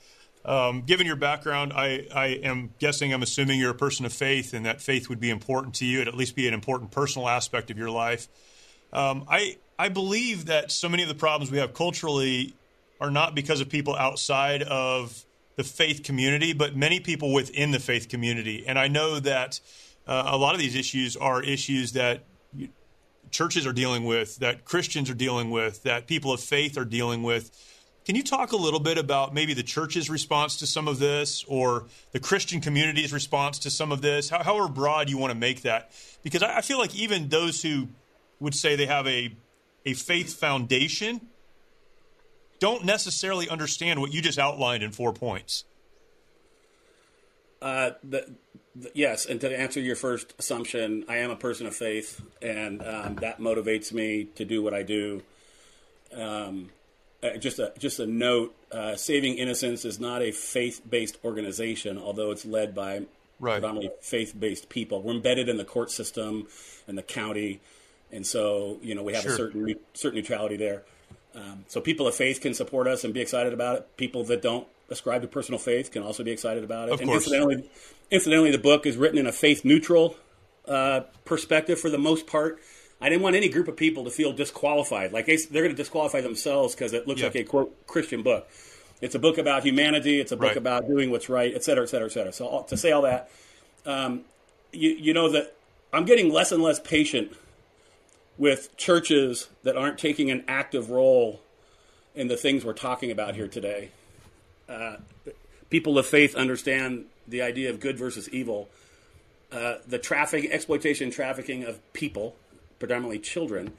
[0.44, 4.54] um, given your background, I, I am guessing, I'm assuming you're a person of faith,
[4.54, 7.28] and that faith would be important to you, and at least be an important personal
[7.28, 8.28] aspect of your life.
[8.94, 12.56] Um, I I believe that so many of the problems we have culturally
[13.00, 15.24] are not because of people outside of
[15.56, 18.66] the faith community, but many people within the faith community.
[18.68, 19.60] And I know that
[20.08, 22.24] uh, a lot of these issues are issues that
[23.30, 27.24] churches are dealing with, that Christians are dealing with, that people of faith are dealing
[27.24, 27.52] with.
[28.06, 31.44] Can you talk a little bit about maybe the church's response to some of this
[31.48, 34.30] or the Christian community's response to some of this?
[34.30, 35.92] How, however broad you want to make that.
[36.24, 37.90] Because I, I feel like even those who
[38.40, 39.36] would say they have a,
[39.88, 41.22] a faith foundation
[42.60, 45.64] don't necessarily understand what you just outlined in four points.
[47.62, 48.36] Uh, the,
[48.94, 53.16] yes, and to answer your first assumption, I am a person of faith, and um,
[53.16, 55.24] that motivates me to do what I do.
[56.14, 56.70] Um,
[57.24, 62.32] uh, just a just a note: uh, Saving Innocence is not a faith-based organization, although
[62.32, 63.04] it's led by
[63.40, 63.54] right.
[63.54, 65.02] predominantly faith-based people.
[65.02, 66.48] We're embedded in the court system
[66.88, 67.62] and the county,
[68.12, 69.34] and so you know we have sure.
[69.34, 70.84] a certain certain neutrality there.
[71.36, 73.98] Um, so people of faith can support us and be excited about it.
[73.98, 76.94] People that don't ascribe to personal faith can also be excited about it.
[76.94, 77.26] Of and course.
[77.26, 77.70] incidentally,
[78.10, 80.16] incidentally, the book is written in a faith neutral
[80.68, 82.60] uh, perspective for the most part.
[83.00, 85.76] I didn't want any group of people to feel disqualified, like they, are going to
[85.76, 88.50] disqualify themselves because it looks like a quote Christian book.
[89.02, 90.20] It's a book about humanity.
[90.20, 90.58] It's a book right.
[90.58, 92.34] about doing what's right, et cetera, et cetera, et cetera.
[92.34, 93.30] So to say all that,
[93.86, 94.22] um,
[94.72, 95.56] you, you know that
[95.94, 97.34] I'm getting less and less patient
[98.38, 101.42] with churches that aren't taking an active role
[102.16, 103.90] in the things we're talking about here today.
[104.68, 104.98] Uh,
[105.70, 108.70] people of faith understand the idea of good versus evil.
[109.52, 112.36] Uh, the traffic, exploitation, trafficking of people,
[112.80, 113.74] predominantly children,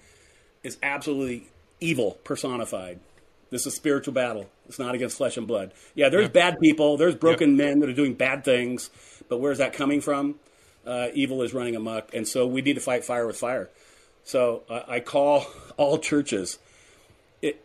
[0.63, 1.47] is absolutely
[1.81, 2.99] evil personified.
[3.51, 4.49] This is a spiritual battle.
[4.67, 5.73] It's not against flesh and blood.
[5.95, 6.97] Yeah, there's bad people.
[6.97, 7.59] There's broken yep.
[7.59, 8.91] men that are doing bad things.
[9.29, 10.37] But where's that coming from?
[10.87, 13.69] Uh, evil is running amok, and so we need to fight fire with fire.
[14.29, 15.47] So I call
[15.79, 16.59] all churches.
[17.41, 17.65] It,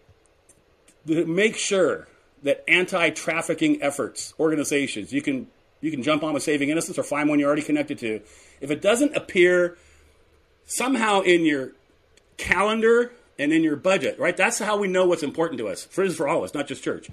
[1.06, 2.08] make sure
[2.44, 5.48] that anti-trafficking efforts, organizations, you can
[5.82, 8.22] you can jump on with Saving Innocence or find one you're already connected to.
[8.62, 9.78] If it doesn't appear
[10.66, 11.74] somehow in your
[12.38, 14.38] calendar and in your budget, right?
[14.38, 15.84] That's how we know what's important to us.
[15.84, 17.10] For, for all of us, not just church.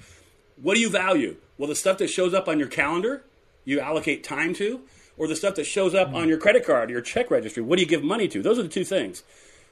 [0.62, 1.34] What do you value?
[1.58, 3.24] Well, the stuff that shows up on your calendar,
[3.64, 4.82] you allocate time to,
[5.20, 7.82] or the stuff that shows up on your credit card, your check registry, what do
[7.82, 8.40] you give money to?
[8.40, 9.22] Those are the two things.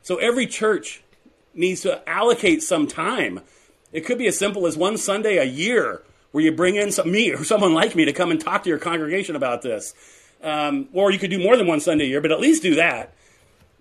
[0.02, 1.02] So every church
[1.54, 3.40] needs to allocate some time.
[3.90, 7.10] It could be as simple as one Sunday a year where you bring in some,
[7.10, 9.94] me or someone like me to come and talk to your congregation about this.
[10.42, 12.74] Um, or you could do more than one Sunday a year, but at least do
[12.74, 13.14] that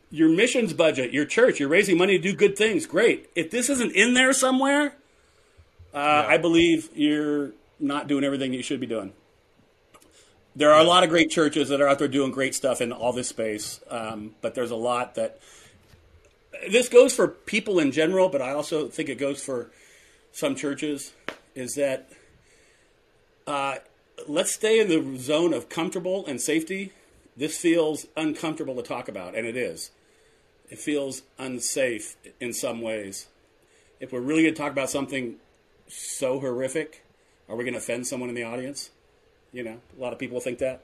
[0.09, 2.86] your missions budget, your church, you're raising money to do good things.
[2.86, 3.30] Great.
[3.36, 4.95] If this isn't in there somewhere,
[5.93, 6.26] uh, yeah.
[6.30, 9.11] I believe you're not doing everything that you should be doing.
[10.57, 12.91] There are a lot of great churches that are out there doing great stuff in
[12.91, 15.39] all this space, um, but there's a lot that
[16.67, 19.69] this goes for people in general, but I also think it goes for
[20.31, 21.13] some churches.
[21.53, 22.09] Is that
[23.45, 23.75] uh,
[24.27, 26.91] let's stay in the zone of comfortable and safety.
[27.35, 29.91] This feels uncomfortable to talk about, and it is
[30.71, 33.27] it feels unsafe in some ways.
[33.99, 35.35] If we're really going to talk about something
[35.87, 37.05] so horrific,
[37.47, 38.89] are we going to offend someone in the audience?
[39.51, 40.83] You know, a lot of people think that.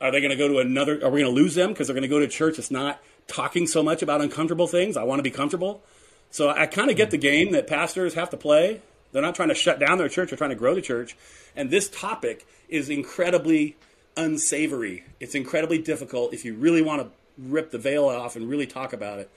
[0.00, 0.94] Are they going to go to another?
[1.04, 3.00] Are we going to lose them because they're going to go to church that's not
[3.26, 4.96] talking so much about uncomfortable things?
[4.96, 5.82] I want to be comfortable.
[6.30, 8.80] So I kind of get the game that pastors have to play.
[9.12, 11.16] They're not trying to shut down their church; they're trying to grow the church.
[11.56, 13.76] And this topic is incredibly
[14.16, 15.04] unsavory.
[15.18, 18.92] It's incredibly difficult if you really want to rip the veil off and really talk
[18.92, 19.30] about it.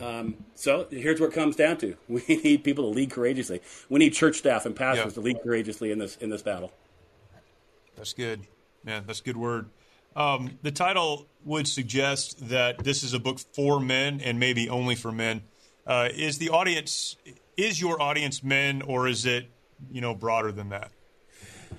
[0.00, 3.60] Um, so here's what it comes down to: we need people to lead courageously.
[3.88, 5.14] We need church staff and pastors yeah.
[5.14, 6.72] to lead courageously in this in this battle.
[7.96, 8.40] That's good,
[8.84, 9.04] man.
[9.06, 9.68] That's a good word.
[10.14, 14.94] Um, the title would suggest that this is a book for men and maybe only
[14.94, 15.42] for men.
[15.86, 17.16] Uh, is the audience
[17.56, 19.50] is your audience men or is it
[19.90, 20.90] you know broader than that?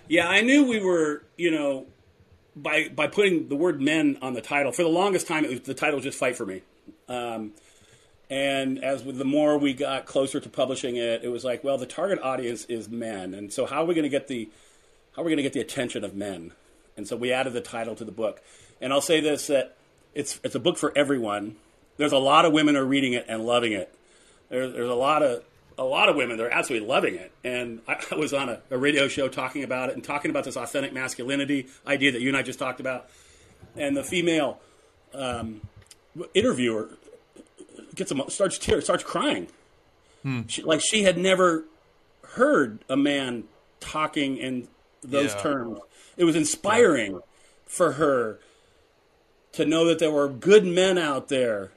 [0.07, 1.85] Yeah, I knew we were you know
[2.55, 5.61] by by putting the word men on the title for the longest time, it was
[5.61, 6.61] the title was just fight for me.
[7.07, 7.53] Um,
[8.29, 11.77] and as with the more we got closer to publishing it, it was like, well,
[11.77, 14.49] the target audience is men, and so how are we going to get the
[15.15, 16.51] how are we going to get the attention of men?
[16.97, 18.41] And so we added the title to the book.
[18.81, 19.75] And I'll say this that
[20.13, 21.55] it's it's a book for everyone.
[21.97, 23.93] There's a lot of women are reading it and loving it.
[24.49, 25.43] There's, there's a lot of
[25.77, 28.77] a lot of women they're absolutely loving it and i, I was on a, a,
[28.77, 32.37] radio show talking about it and talking about this authentic masculinity idea that you and
[32.37, 33.09] i just talked about
[33.75, 34.59] and the female
[35.13, 35.61] um,
[36.33, 36.89] interviewer
[37.95, 39.47] gets a, starts tear, starts crying
[40.21, 40.41] hmm.
[40.47, 41.65] she, like she had never
[42.33, 43.45] heard a man
[43.79, 44.67] talking in
[45.03, 45.41] those yeah.
[45.41, 45.79] terms
[46.17, 47.19] it was inspiring yeah.
[47.65, 48.39] for her
[49.51, 51.71] to know that there were good men out there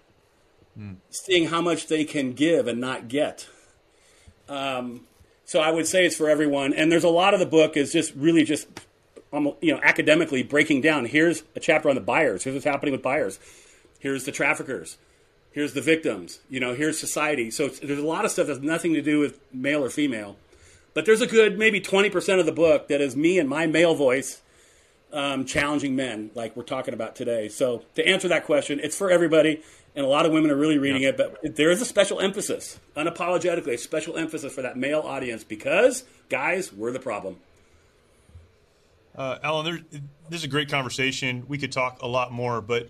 [0.77, 0.95] hmm.
[1.11, 3.49] seeing how much they can give and not get
[4.49, 5.07] um,
[5.45, 6.75] so I would say it's for everyone.
[6.75, 8.69] And there's a lot of the book is just really just
[9.33, 11.05] you know academically breaking down.
[11.07, 12.45] Here's a chapter on the buyers.
[12.45, 13.39] Here's what's happening with buyers.
[13.99, 14.99] Here's the traffickers.
[15.53, 16.41] Here's the victims.
[16.51, 17.51] You know, here's society.
[17.51, 20.37] So there's a lot of stuff that's nothing to do with male or female.
[20.97, 23.95] But there's a good maybe 20% of the book that is me and my male
[23.95, 24.41] voice
[25.13, 27.51] um, challenging men, like we're talking about today.
[27.51, 29.63] So to answer that question, it's for everybody
[29.95, 31.19] and a lot of women are really reading it.
[31.19, 36.05] But there is a special emphasis, unapologetically, a special emphasis for that male audience because
[36.31, 37.37] guys, we're the problem.
[39.15, 41.45] Uh, Alan, there, this is a great conversation.
[41.47, 42.89] We could talk a lot more, but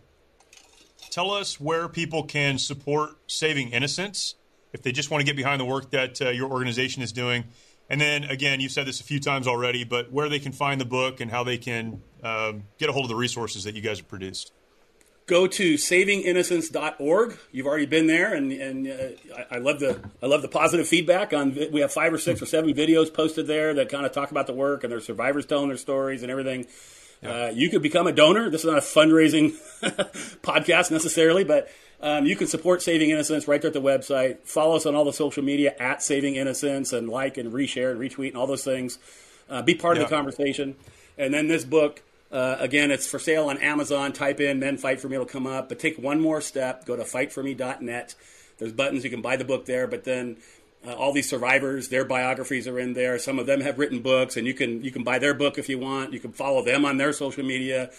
[1.11, 4.37] tell us where people can support Saving Innocence
[4.73, 7.47] if they just want to get behind the work that uh, your organization is doing.
[7.89, 10.81] And then again, you've said this a few times already, but where they can find
[10.81, 13.81] the book and how they can um, get a hold of the resources that you
[13.81, 14.53] guys have produced
[15.27, 17.39] go to savinginnocence.org.
[17.53, 20.89] You've already been there, and, and uh, I, I, love the I love the positive
[20.89, 21.55] feedback on.
[21.73, 24.47] We have five or six or seven videos posted there that kind of talk about
[24.47, 26.67] the work, and their survivors telling their stories and everything.
[27.23, 27.31] Yeah.
[27.31, 28.51] Uh, you could become a donor.
[28.51, 29.53] This is not a fundraising
[30.43, 31.69] podcast necessarily, but
[32.01, 34.41] um, you can support Saving Innocence right there at the website.
[34.45, 37.99] Follow us on all the social media at Saving Innocence and like and reshare and
[38.01, 38.99] retweet and all those things.
[39.49, 40.03] Uh, be part yeah.
[40.03, 40.77] of the conversation.
[41.17, 44.13] And then this book Uh, again, it's for sale on Amazon.
[44.13, 45.69] Type in Men Fight For Me, it'll come up.
[45.69, 46.85] But take one more step.
[46.85, 48.15] Go to fightforme.net.
[48.59, 49.05] There's buttons.
[49.05, 49.87] You can buy the book there.
[49.87, 50.37] But then
[50.87, 53.19] uh, all these survivors, their biographies are in there.
[53.19, 55.69] Some of them have written books, and you can, you can buy their book if
[55.69, 56.13] you want.
[56.13, 57.91] You can follow them on their social media.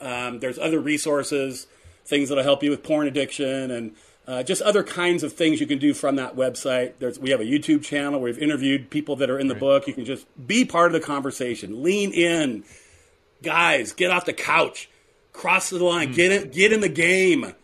[0.00, 1.66] Um, there's other resources,
[2.04, 3.96] things that'll help you with porn addiction and
[4.28, 6.94] uh, just other kinds of things you can do from that website.
[6.98, 9.60] There's, we have a YouTube channel where we've interviewed people that are in the right.
[9.60, 9.86] book.
[9.86, 12.64] You can just be part of the conversation, lean in.
[13.42, 14.88] Guys, get off the couch,
[15.32, 16.14] cross the line, mm.
[16.14, 17.54] get in, get in the game.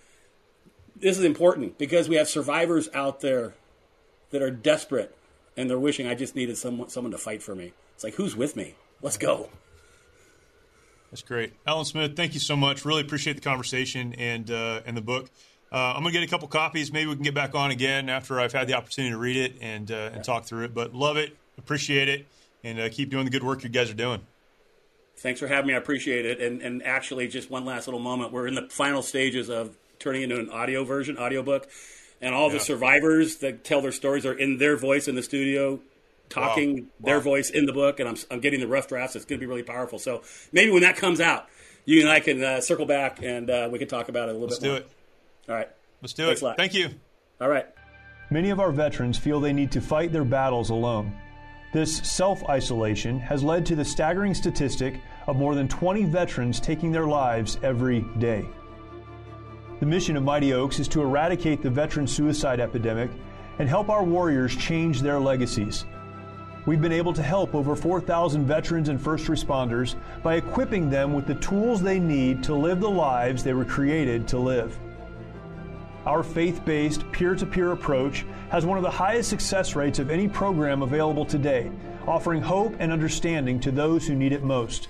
[0.97, 3.55] This is important because we have survivors out there
[4.33, 5.17] that are desperate
[5.57, 7.73] and they're wishing I just needed someone someone to fight for me.
[7.95, 8.75] It's like who's with me?
[9.01, 9.51] Let's go.
[11.11, 12.17] That's great, Alan Smith.
[12.17, 12.85] Thank you so much.
[12.85, 15.31] Really appreciate the conversation and uh, and the book.
[15.71, 16.93] Uh, I'm gonna get a couple copies.
[16.93, 19.57] Maybe we can get back on again after I've had the opportunity to read it
[19.61, 20.75] and uh, and talk through it.
[20.75, 22.27] But love it, appreciate it,
[22.65, 24.21] and uh, keep doing the good work you guys are doing.
[25.19, 25.75] Thanks for having me.
[25.75, 26.41] I appreciate it.
[26.41, 28.33] And and actually, just one last little moment.
[28.33, 31.69] We're in the final stages of turning into an audio version, audiobook,
[32.23, 32.55] and all yeah.
[32.55, 35.81] the survivors that tell their stories are in their voice in the studio
[36.31, 36.85] talking wow.
[37.01, 37.25] their wow.
[37.25, 39.17] voice in the book, and I'm, I'm getting the rough drafts.
[39.17, 39.99] It's going to be really powerful.
[39.99, 41.47] So maybe when that comes out,
[41.85, 44.35] you and I can uh, circle back and uh, we can talk about it a
[44.35, 44.73] little Let's bit.
[44.73, 45.51] Let's do it.
[45.51, 45.69] All right.
[46.01, 46.57] Let's do Thanks it.
[46.57, 46.91] Thank you.
[47.41, 47.67] All right.
[48.31, 51.15] Many of our veterans feel they need to fight their battles alone.
[51.73, 56.93] This self isolation has led to the staggering statistic of more than 20 veterans taking
[56.93, 58.47] their lives every day.
[59.83, 63.11] The mission of Mighty Oaks is to eradicate the veteran suicide epidemic
[63.59, 65.87] and help our warriors change their legacies.
[66.67, 71.27] We've been able to help over 4,000 veterans and first responders by equipping them with
[71.27, 74.79] the tools they need to live the lives they were created to live.
[76.07, 80.11] Our faith based, peer to peer approach has one of the highest success rates of
[80.11, 81.73] any program available today,
[82.07, 84.87] offering hope and understanding to those who need it most.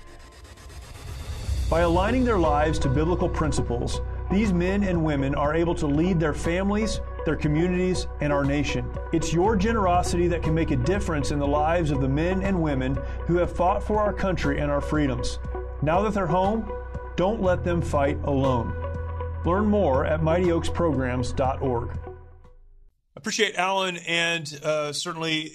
[1.67, 3.99] By aligning their lives to biblical principles,
[4.33, 8.89] these men and women are able to lead their families, their communities, and our nation.
[9.11, 12.61] It's your generosity that can make a difference in the lives of the men and
[12.61, 15.39] women who have fought for our country and our freedoms.
[15.81, 16.71] Now that they're home,
[17.15, 18.75] don't let them fight alone.
[19.45, 21.97] Learn more at mightyoaksprograms.org.
[23.15, 25.53] Appreciate Alan and uh, certainly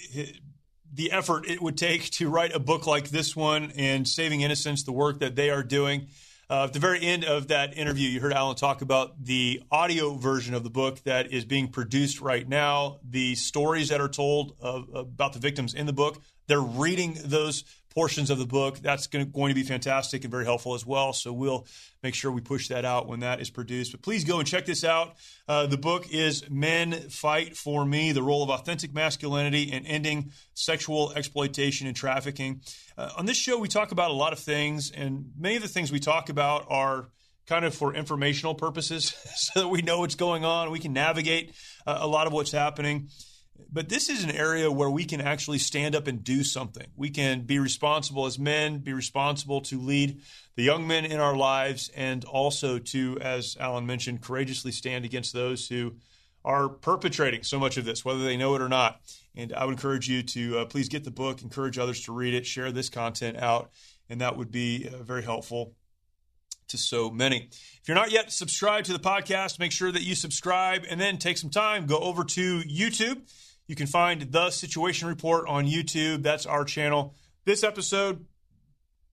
[0.93, 4.85] the effort it would take to write a book like this one and Saving Innocence,
[4.85, 6.09] the work that they are doing.
[6.51, 10.15] Uh, at the very end of that interview, you heard Alan talk about the audio
[10.15, 14.57] version of the book that is being produced right now, the stories that are told
[14.59, 16.23] of, about the victims in the book.
[16.47, 17.65] They're reading those
[17.99, 18.79] portions of the book.
[18.79, 21.13] That's going to, be fantastic and very helpful as well.
[21.13, 21.67] So we'll
[22.01, 23.91] make sure we push that out when that is produced.
[23.91, 25.17] But please go and check this out.
[25.49, 30.31] Uh, the book is Men Fight for Me The Role of Authentic Masculinity in Ending
[30.55, 32.61] Sexual Exploitation and Trafficking.
[32.97, 35.69] Uh, on this show, we talk about a lot of things, and many of the
[35.69, 37.09] things we talk about are
[37.49, 40.71] kind of for informational purposes so that we know what's going on.
[40.71, 41.53] We can navigate
[41.85, 43.09] uh, a lot of what's happening.
[43.71, 46.87] But this is an area where we can actually stand up and do something.
[46.97, 50.21] We can be responsible as men, be responsible to lead
[50.57, 55.33] the young men in our lives, and also to, as Alan mentioned, courageously stand against
[55.33, 55.97] those who
[56.45, 59.01] are perpetrating so much of this, whether they know it or not.
[59.37, 62.35] And I would encourage you to uh, please get the book, encourage others to read
[62.35, 63.71] it, share this content out,
[64.09, 65.75] and that would be uh, very helpful
[66.69, 67.49] to so many.
[67.81, 71.19] If you're not yet subscribed to the podcast, make sure that you subscribe and then
[71.19, 73.23] take some time, go over to YouTube
[73.69, 76.23] you can find The Situation Report on YouTube.
[76.23, 77.15] That's our channel.
[77.45, 78.25] This episode,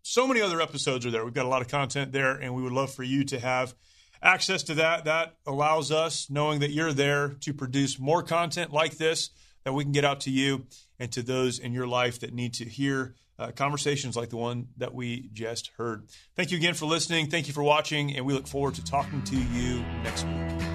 [0.02, 1.24] so many other episodes are there.
[1.24, 3.76] We've got a lot of content there, and we would love for you to have
[4.24, 5.06] access to that.
[5.06, 9.30] That allows us, knowing that you're there, to produce more content like this
[9.66, 10.66] that we can get out to you
[11.00, 14.68] and to those in your life that need to hear uh, conversations like the one
[14.78, 16.08] that we just heard.
[16.36, 17.30] Thank you again for listening.
[17.30, 20.75] Thank you for watching, and we look forward to talking to you next week.